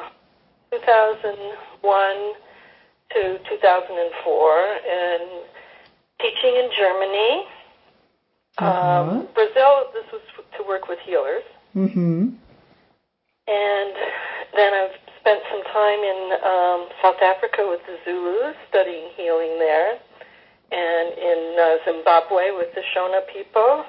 2001 0.72 2.34
to 3.14 3.38
2004 3.48 4.78
and 4.90 5.24
teaching 6.20 6.56
in 6.56 6.70
Germany. 6.76 7.46
Uh-huh. 8.58 9.12
Um, 9.12 9.28
Brazil, 9.36 9.86
this 9.94 10.06
was 10.12 10.22
to 10.58 10.68
work 10.68 10.88
with 10.88 11.00
healers. 11.06 11.44
Mm-hmm. 11.76 12.30
And 13.46 13.94
then 14.56 14.74
I've 14.74 15.03
spent 15.24 15.40
some 15.50 15.64
time 15.72 16.00
in 16.04 16.20
um, 16.44 16.80
South 17.02 17.22
Africa 17.24 17.64
with 17.72 17.80
the 17.88 17.96
Zulus, 18.04 18.56
studying 18.68 19.08
healing 19.16 19.56
there, 19.58 19.96
and 20.72 21.08
in 21.18 21.56
uh, 21.56 21.76
Zimbabwe 21.88 22.52
with 22.52 22.68
the 22.76 22.82
Shona 22.92 23.22
people, 23.32 23.86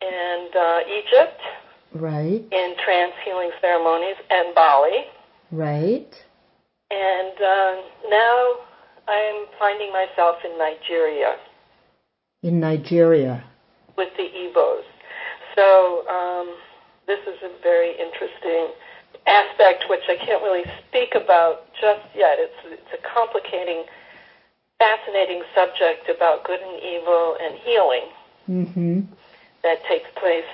and 0.00 0.54
uh, 0.54 0.78
Egypt 0.86 1.40
Right. 1.94 2.42
in 2.50 2.74
trance 2.84 3.12
healing 3.24 3.50
ceremonies, 3.60 4.16
and 4.30 4.54
Bali. 4.54 5.04
Right. 5.50 6.10
And 6.90 7.34
uh, 7.40 7.74
now 8.08 8.54
I'm 9.08 9.46
finding 9.58 9.92
myself 9.92 10.36
in 10.44 10.56
Nigeria 10.58 11.36
In 12.42 12.60
Nigeria. 12.60 13.42
with 13.96 14.10
the 14.16 14.24
Igbos. 14.24 14.82
So 15.56 16.06
um, 16.08 16.54
this 17.06 17.18
is 17.26 17.38
a 17.42 17.50
very 17.62 17.90
interesting 17.92 18.68
aspect 19.26 19.84
which 19.88 20.04
I 20.08 20.16
can't 20.16 20.42
really 20.42 20.64
speak 20.88 21.14
about 21.14 21.66
just 21.80 22.04
yet. 22.14 22.36
It's, 22.38 22.60
it's 22.64 22.92
a 22.92 23.00
complicating, 23.14 23.84
fascinating 24.78 25.42
subject 25.54 26.08
about 26.08 26.44
good 26.44 26.60
and 26.60 26.82
evil 26.82 27.36
and 27.40 27.54
healing 27.64 28.06
Mm-hmm. 28.50 29.00
that 29.62 29.78
takes 29.88 30.04
place 30.20 30.44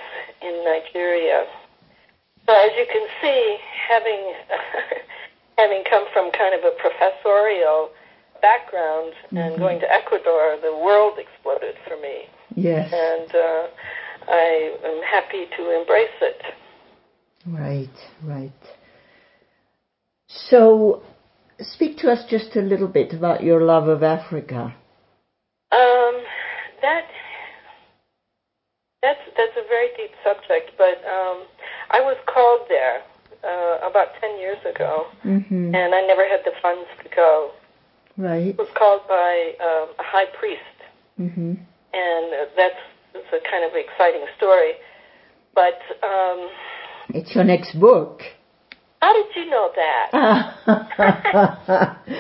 in 0.43 0.63
Nigeria. 0.65 1.45
So 2.47 2.55
as 2.55 2.71
you 2.79 2.87
can 2.87 3.07
see, 3.21 3.57
having 3.89 4.33
having 5.59 5.83
come 5.91 6.07
from 6.13 6.31
kind 6.31 6.55
of 6.55 6.63
a 6.65 6.71
professorial 6.79 7.91
background 8.41 9.13
and 9.35 9.55
Mhm. 9.55 9.59
going 9.59 9.81
to 9.81 9.93
Ecuador, 9.93 10.57
the 10.63 10.75
world 10.77 11.19
exploded 11.19 11.75
for 11.87 11.97
me 11.97 12.29
Yes. 12.55 12.93
and 12.93 13.35
uh, 13.35 13.67
I 14.29 14.73
am 14.85 15.03
happy 15.03 15.47
to 15.57 15.71
embrace 15.81 16.17
it. 16.23 16.41
Right, 17.47 17.89
right. 18.23 18.53
So, 20.29 21.03
speak 21.61 21.99
to 21.99 22.11
us 22.11 22.25
just 22.29 22.55
a 22.57 22.61
little 22.61 22.89
bit 22.89 23.13
about 23.13 23.43
your 23.43 23.63
love 23.63 23.89
of 23.89 24.03
Africa. 24.03 24.75
Um, 25.73 26.23
that 26.83 27.05
that's 29.03 29.21
that's 29.37 29.57
a 29.57 29.67
very 29.69 29.89
deep 29.97 30.11
subject, 30.23 30.73
but 30.77 30.99
um, 31.09 31.45
I 31.91 32.01
was 32.01 32.17
called 32.27 32.67
there 32.69 33.03
uh, 33.43 33.89
about 33.89 34.09
ten 34.21 34.39
years 34.39 34.59
ago, 34.65 35.07
Mm-hmm. 35.25 35.75
and 35.75 35.95
I 35.95 36.01
never 36.07 36.27
had 36.29 36.41
the 36.45 36.53
funds 36.61 36.89
to 37.03 37.09
go. 37.15 37.51
Right. 38.17 38.55
I 38.59 38.63
was 38.63 38.69
called 38.77 39.03
by 39.09 39.53
um, 39.65 39.89
a 39.99 40.03
high 40.03 40.27
priest, 40.39 40.61
Mm-hmm. 41.19 41.55
and 41.93 42.35
uh, 42.35 42.47
that's, 42.57 42.83
that's 43.15 43.33
a 43.33 43.51
kind 43.51 43.65
of 43.65 43.73
exciting 43.75 44.27
story. 44.37 44.73
But 45.55 45.81
um, 46.03 46.49
It's 47.15 47.35
your 47.35 47.45
next 47.45 47.79
book. 47.79 48.23
how 49.01 49.13
did 49.13 49.27
you 49.37 49.51
know 49.51 49.71
that? 49.77 51.99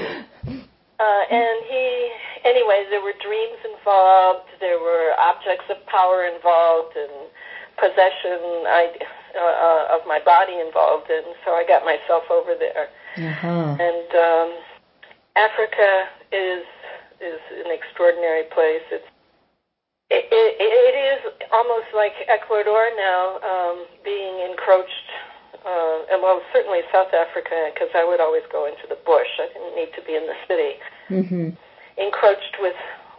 Uh, 1.01 1.25
and 1.33 1.65
he, 1.65 2.13
anyway, 2.45 2.85
there 2.91 3.01
were 3.01 3.17
dreams 3.25 3.57
involved, 3.65 4.45
there 4.61 4.79
were 4.79 5.17
objects 5.17 5.65
of 5.73 5.81
power 5.87 6.29
involved, 6.29 6.93
and 6.95 7.33
possession 7.81 8.69
I, 8.69 8.93
uh, 9.33 9.41
uh, 9.41 9.97
of 9.97 10.05
my 10.07 10.21
body 10.21 10.61
involved, 10.61 11.09
and 11.09 11.25
so 11.45 11.53
I 11.53 11.65
got 11.65 11.89
myself 11.89 12.25
over 12.29 12.53
there. 12.53 12.93
uh-huh. 13.17 13.81
And 13.81 14.09
um, 14.13 14.49
Africa 15.41 15.89
is 16.33 16.65
is 17.21 17.41
an 17.65 17.73
extraordinary 17.73 18.45
place. 18.53 18.85
It's 18.93 19.09
it, 20.11 20.27
it, 20.27 20.51
it 20.59 20.95
is 20.99 21.33
almost 21.53 21.87
like 21.95 22.13
Ecuador 22.29 22.91
now 22.97 23.39
um, 23.47 23.87
being 24.05 24.41
encroached, 24.51 25.09
uh, 25.65 26.11
and 26.11 26.23
well, 26.23 26.43
certainly 26.53 26.81
South 26.93 27.15
Africa, 27.15 27.71
because 27.73 27.91
I 27.95 28.05
would 28.05 28.21
always 28.21 28.43
go 28.51 28.67
into 28.67 28.87
the 28.89 28.99
bush. 29.07 29.31
I 29.39 29.47
didn't 29.55 29.75
need 29.77 29.95
to 29.95 30.03
be 30.03 30.15
in 30.17 30.27
the 30.27 30.39
city. 30.49 30.73
Mm-hmm. 31.09 31.49
Encroached 32.01 32.57
with 32.61 32.75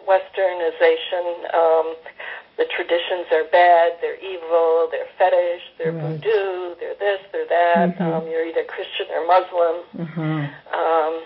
westernization. 0.07 1.53
Um, 1.53 1.95
the 2.57 2.65
traditions 2.75 3.25
are 3.31 3.45
bad, 3.51 3.93
they're 4.01 4.19
evil, 4.19 4.89
they're 4.91 5.07
fetish, 5.17 5.61
they're 5.77 5.93
Right. 5.93 6.19
voodoo, 6.19 6.75
they're 6.79 6.95
this, 6.99 7.21
they're 7.31 7.47
that. 7.47 7.97
Mhm. 7.97 8.01
Um, 8.01 8.27
you're 8.27 8.45
either 8.45 8.63
Christian 8.65 9.07
or 9.15 9.25
Muslim. 9.25 9.75
Uh-huh. 9.97 10.77
Um, 10.77 11.21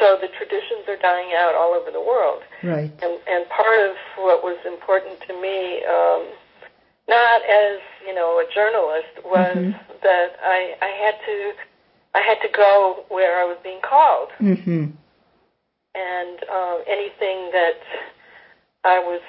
so 0.00 0.16
the 0.20 0.28
traditions 0.28 0.88
are 0.88 0.96
dying 0.96 1.30
out 1.36 1.54
all 1.54 1.72
over 1.74 1.90
the 1.92 2.00
world. 2.00 2.42
Right. 2.64 2.90
And, 3.04 3.14
and 3.28 3.48
part 3.50 3.78
of 3.88 3.94
what 4.16 4.42
was 4.42 4.56
important 4.66 5.20
to 5.28 5.32
me, 5.40 5.84
um, 5.84 6.24
not 7.06 7.42
as 7.44 7.78
you 8.06 8.14
know 8.14 8.40
a 8.40 8.46
journalist, 8.52 9.12
was 9.24 9.54
Mhm. 9.56 9.78
that 10.02 10.30
I, 10.42 10.74
I 10.80 10.90
had 11.04 11.14
to 11.26 11.36
I 12.14 12.20
had 12.22 12.40
to 12.42 12.48
go 12.48 13.04
where 13.08 13.38
I 13.38 13.44
was 13.44 13.58
being 13.62 13.80
called. 13.82 14.30
Mm-hmm. 14.40 14.86
and 15.94 16.38
um, 16.50 16.78
anything 16.86 17.50
that 17.52 17.78
I 18.84 18.98
was 19.00 19.20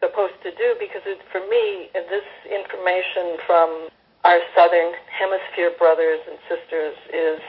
supposed 0.00 0.38
to 0.44 0.50
do 0.52 0.76
because 0.78 1.02
it, 1.06 1.18
for 1.32 1.40
me, 1.48 1.88
this 1.94 2.24
information 2.44 3.38
from 3.46 3.88
our 4.24 4.38
Southern 4.54 4.92
Hemisphere 5.10 5.72
brothers 5.78 6.20
and 6.28 6.38
sisters 6.48 6.94
is 7.12 7.40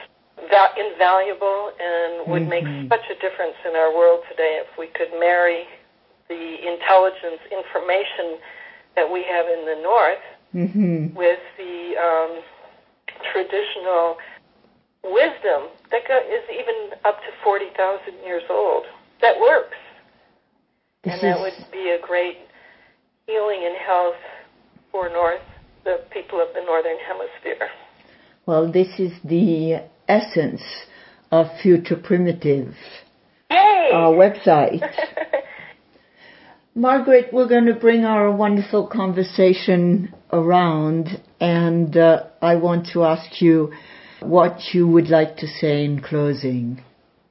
invaluable 0.76 1.72
and 1.80 2.26
would 2.30 2.46
make 2.48 2.64
Mhm. 2.64 2.88
such 2.88 3.08
a 3.10 3.14
difference 3.16 3.56
in 3.64 3.76
our 3.76 3.90
world 3.94 4.24
today 4.28 4.58
if 4.58 4.78
we 4.78 4.86
could 4.88 5.12
marry 5.18 5.66
the 6.28 6.66
intelligence 6.66 7.40
information 7.50 8.38
that 8.94 9.10
we 9.10 9.22
have 9.22 9.48
in 9.48 9.64
the 9.64 9.76
North 9.76 10.22
Mhm. 10.54 11.14
with 11.14 11.40
the 11.56 11.96
um, 11.96 12.42
traditional 13.32 14.18
wisdom 15.02 15.68
that 15.90 16.06
go, 16.06 16.18
is 16.18 16.44
even 16.50 16.94
up 17.04 17.22
to 17.24 17.32
40,000 17.42 18.14
years 18.24 18.42
old 18.50 18.86
that 19.20 19.38
works. 19.40 19.76
This 21.02 21.14
and 21.14 21.22
that 21.22 21.40
would 21.40 21.54
be 21.70 21.90
a 21.90 21.98
great 21.98 22.38
healing 23.26 23.64
and 23.64 23.76
health 23.76 24.16
for 24.90 25.08
North, 25.08 25.42
the 25.84 26.00
people 26.10 26.40
of 26.40 26.48
the 26.54 26.62
Northern 26.62 26.98
Hemisphere. 26.98 27.70
well, 28.46 28.66
this 28.66 28.98
is 28.98 29.12
the 29.24 29.80
essence 30.08 30.62
of 31.30 31.46
Future 31.62 31.96
Primitive, 31.96 32.74
Yay! 33.50 33.90
our 33.92 34.12
website. 34.12 34.82
Margaret, 36.74 37.32
we're 37.32 37.48
going 37.48 37.66
to 37.66 37.74
bring 37.74 38.04
our 38.04 38.30
wonderful 38.30 38.86
conversation 38.86 40.14
around, 40.32 41.20
and 41.40 41.96
uh, 41.96 42.24
I 42.40 42.54
want 42.56 42.86
to 42.92 43.04
ask 43.04 43.42
you 43.42 43.72
what 44.20 44.58
you 44.72 44.86
would 44.86 45.08
like 45.08 45.36
to 45.38 45.46
say 45.46 45.84
in 45.84 46.00
closing. 46.00 46.82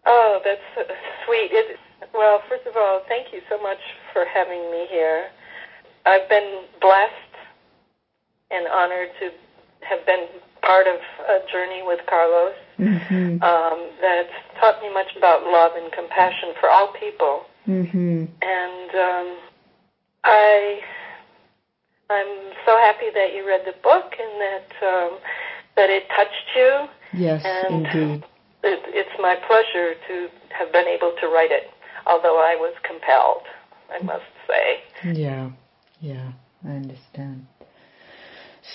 oh, 0.06 0.40
that's 0.44 0.90
sweet. 1.26 1.50
It, 1.52 1.78
well, 2.14 2.42
first 2.50 2.66
of 2.68 2.76
all, 2.76 3.02
thank 3.08 3.34
you 3.34 3.42
so 3.50 3.62
much 3.62 3.78
for 4.14 4.26
having 4.26 4.70
me 4.72 4.88
here. 4.90 5.28
I've 6.06 6.28
been 6.30 6.64
blessed 6.82 7.36
and 8.52 8.68
honored 8.68 9.10
to 9.20 9.30
have 9.82 10.06
been 10.06 10.28
part 10.62 10.88
of 10.88 11.00
a 11.30 11.52
journey 11.52 11.82
with 11.84 12.00
Carlos 12.08 12.56
Mhm. 12.80 13.42
um, 13.42 13.80
that's 14.02 14.34
taught 14.60 14.82
me 14.82 14.90
much 14.94 15.16
about 15.16 15.44
love 15.46 15.72
and 15.76 15.92
compassion 15.92 16.54
for 16.60 16.70
all 16.70 16.88
people. 16.90 17.46
Mhm. 17.68 18.28
And 18.42 18.96
um, 18.96 19.38
I, 20.24 20.82
I'm 22.10 22.54
so 22.66 22.78
happy 22.78 23.10
that 23.14 23.34
you 23.34 23.46
read 23.48 23.66
the 23.66 23.74
book 23.84 24.16
and 24.20 24.42
that 24.42 24.72
um, 24.82 25.18
that 25.76 25.90
it 25.90 26.08
touched 26.10 26.56
you. 26.56 26.88
Yes, 27.14 27.44
And 27.46 27.86
indeed. 27.88 28.24
It, 28.64 28.82
it's 28.88 29.20
my 29.22 29.36
pleasure 29.36 29.94
to 30.08 30.30
have 30.50 30.72
been 30.74 30.88
able 30.88 31.14
to 31.22 31.28
write 31.28 31.52
it, 31.52 31.70
although 32.06 32.38
I 32.40 32.56
was 32.56 32.74
compelled, 32.84 33.44
I 33.94 34.04
must 34.04 34.26
say. 34.48 34.82
Yeah, 35.14 35.52
yeah, 36.02 36.32
I 36.68 36.72
understand. 36.72 37.46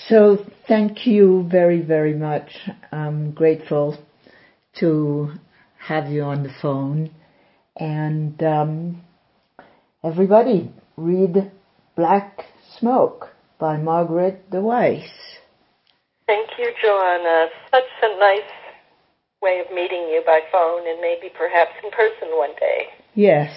So 0.09 0.45
thank 0.67 1.07
you 1.07 1.47
very, 1.49 1.81
very 1.81 2.13
much. 2.13 2.51
I'm 2.91 3.31
grateful 3.31 3.97
to 4.79 5.31
have 5.77 6.09
you 6.09 6.23
on 6.23 6.43
the 6.43 6.53
phone. 6.61 7.11
And 7.77 8.41
um, 8.43 9.01
everybody, 10.03 10.71
read 10.97 11.51
Black 11.95 12.45
Smoke 12.79 13.29
by 13.59 13.77
Margaret 13.77 14.49
De 14.51 14.59
Wys. 14.59 15.09
Thank 16.27 16.49
you, 16.57 16.71
Joanna. 16.81 17.47
Such 17.71 17.83
a 18.01 18.19
nice 18.19 18.51
way 19.41 19.61
of 19.65 19.73
meeting 19.73 20.09
you 20.09 20.21
by 20.25 20.41
phone 20.51 20.87
and 20.87 20.99
maybe 21.01 21.31
perhaps 21.37 21.71
in 21.83 21.91
person 21.91 22.37
one 22.37 22.53
day. 22.59 22.87
Yes, 23.15 23.51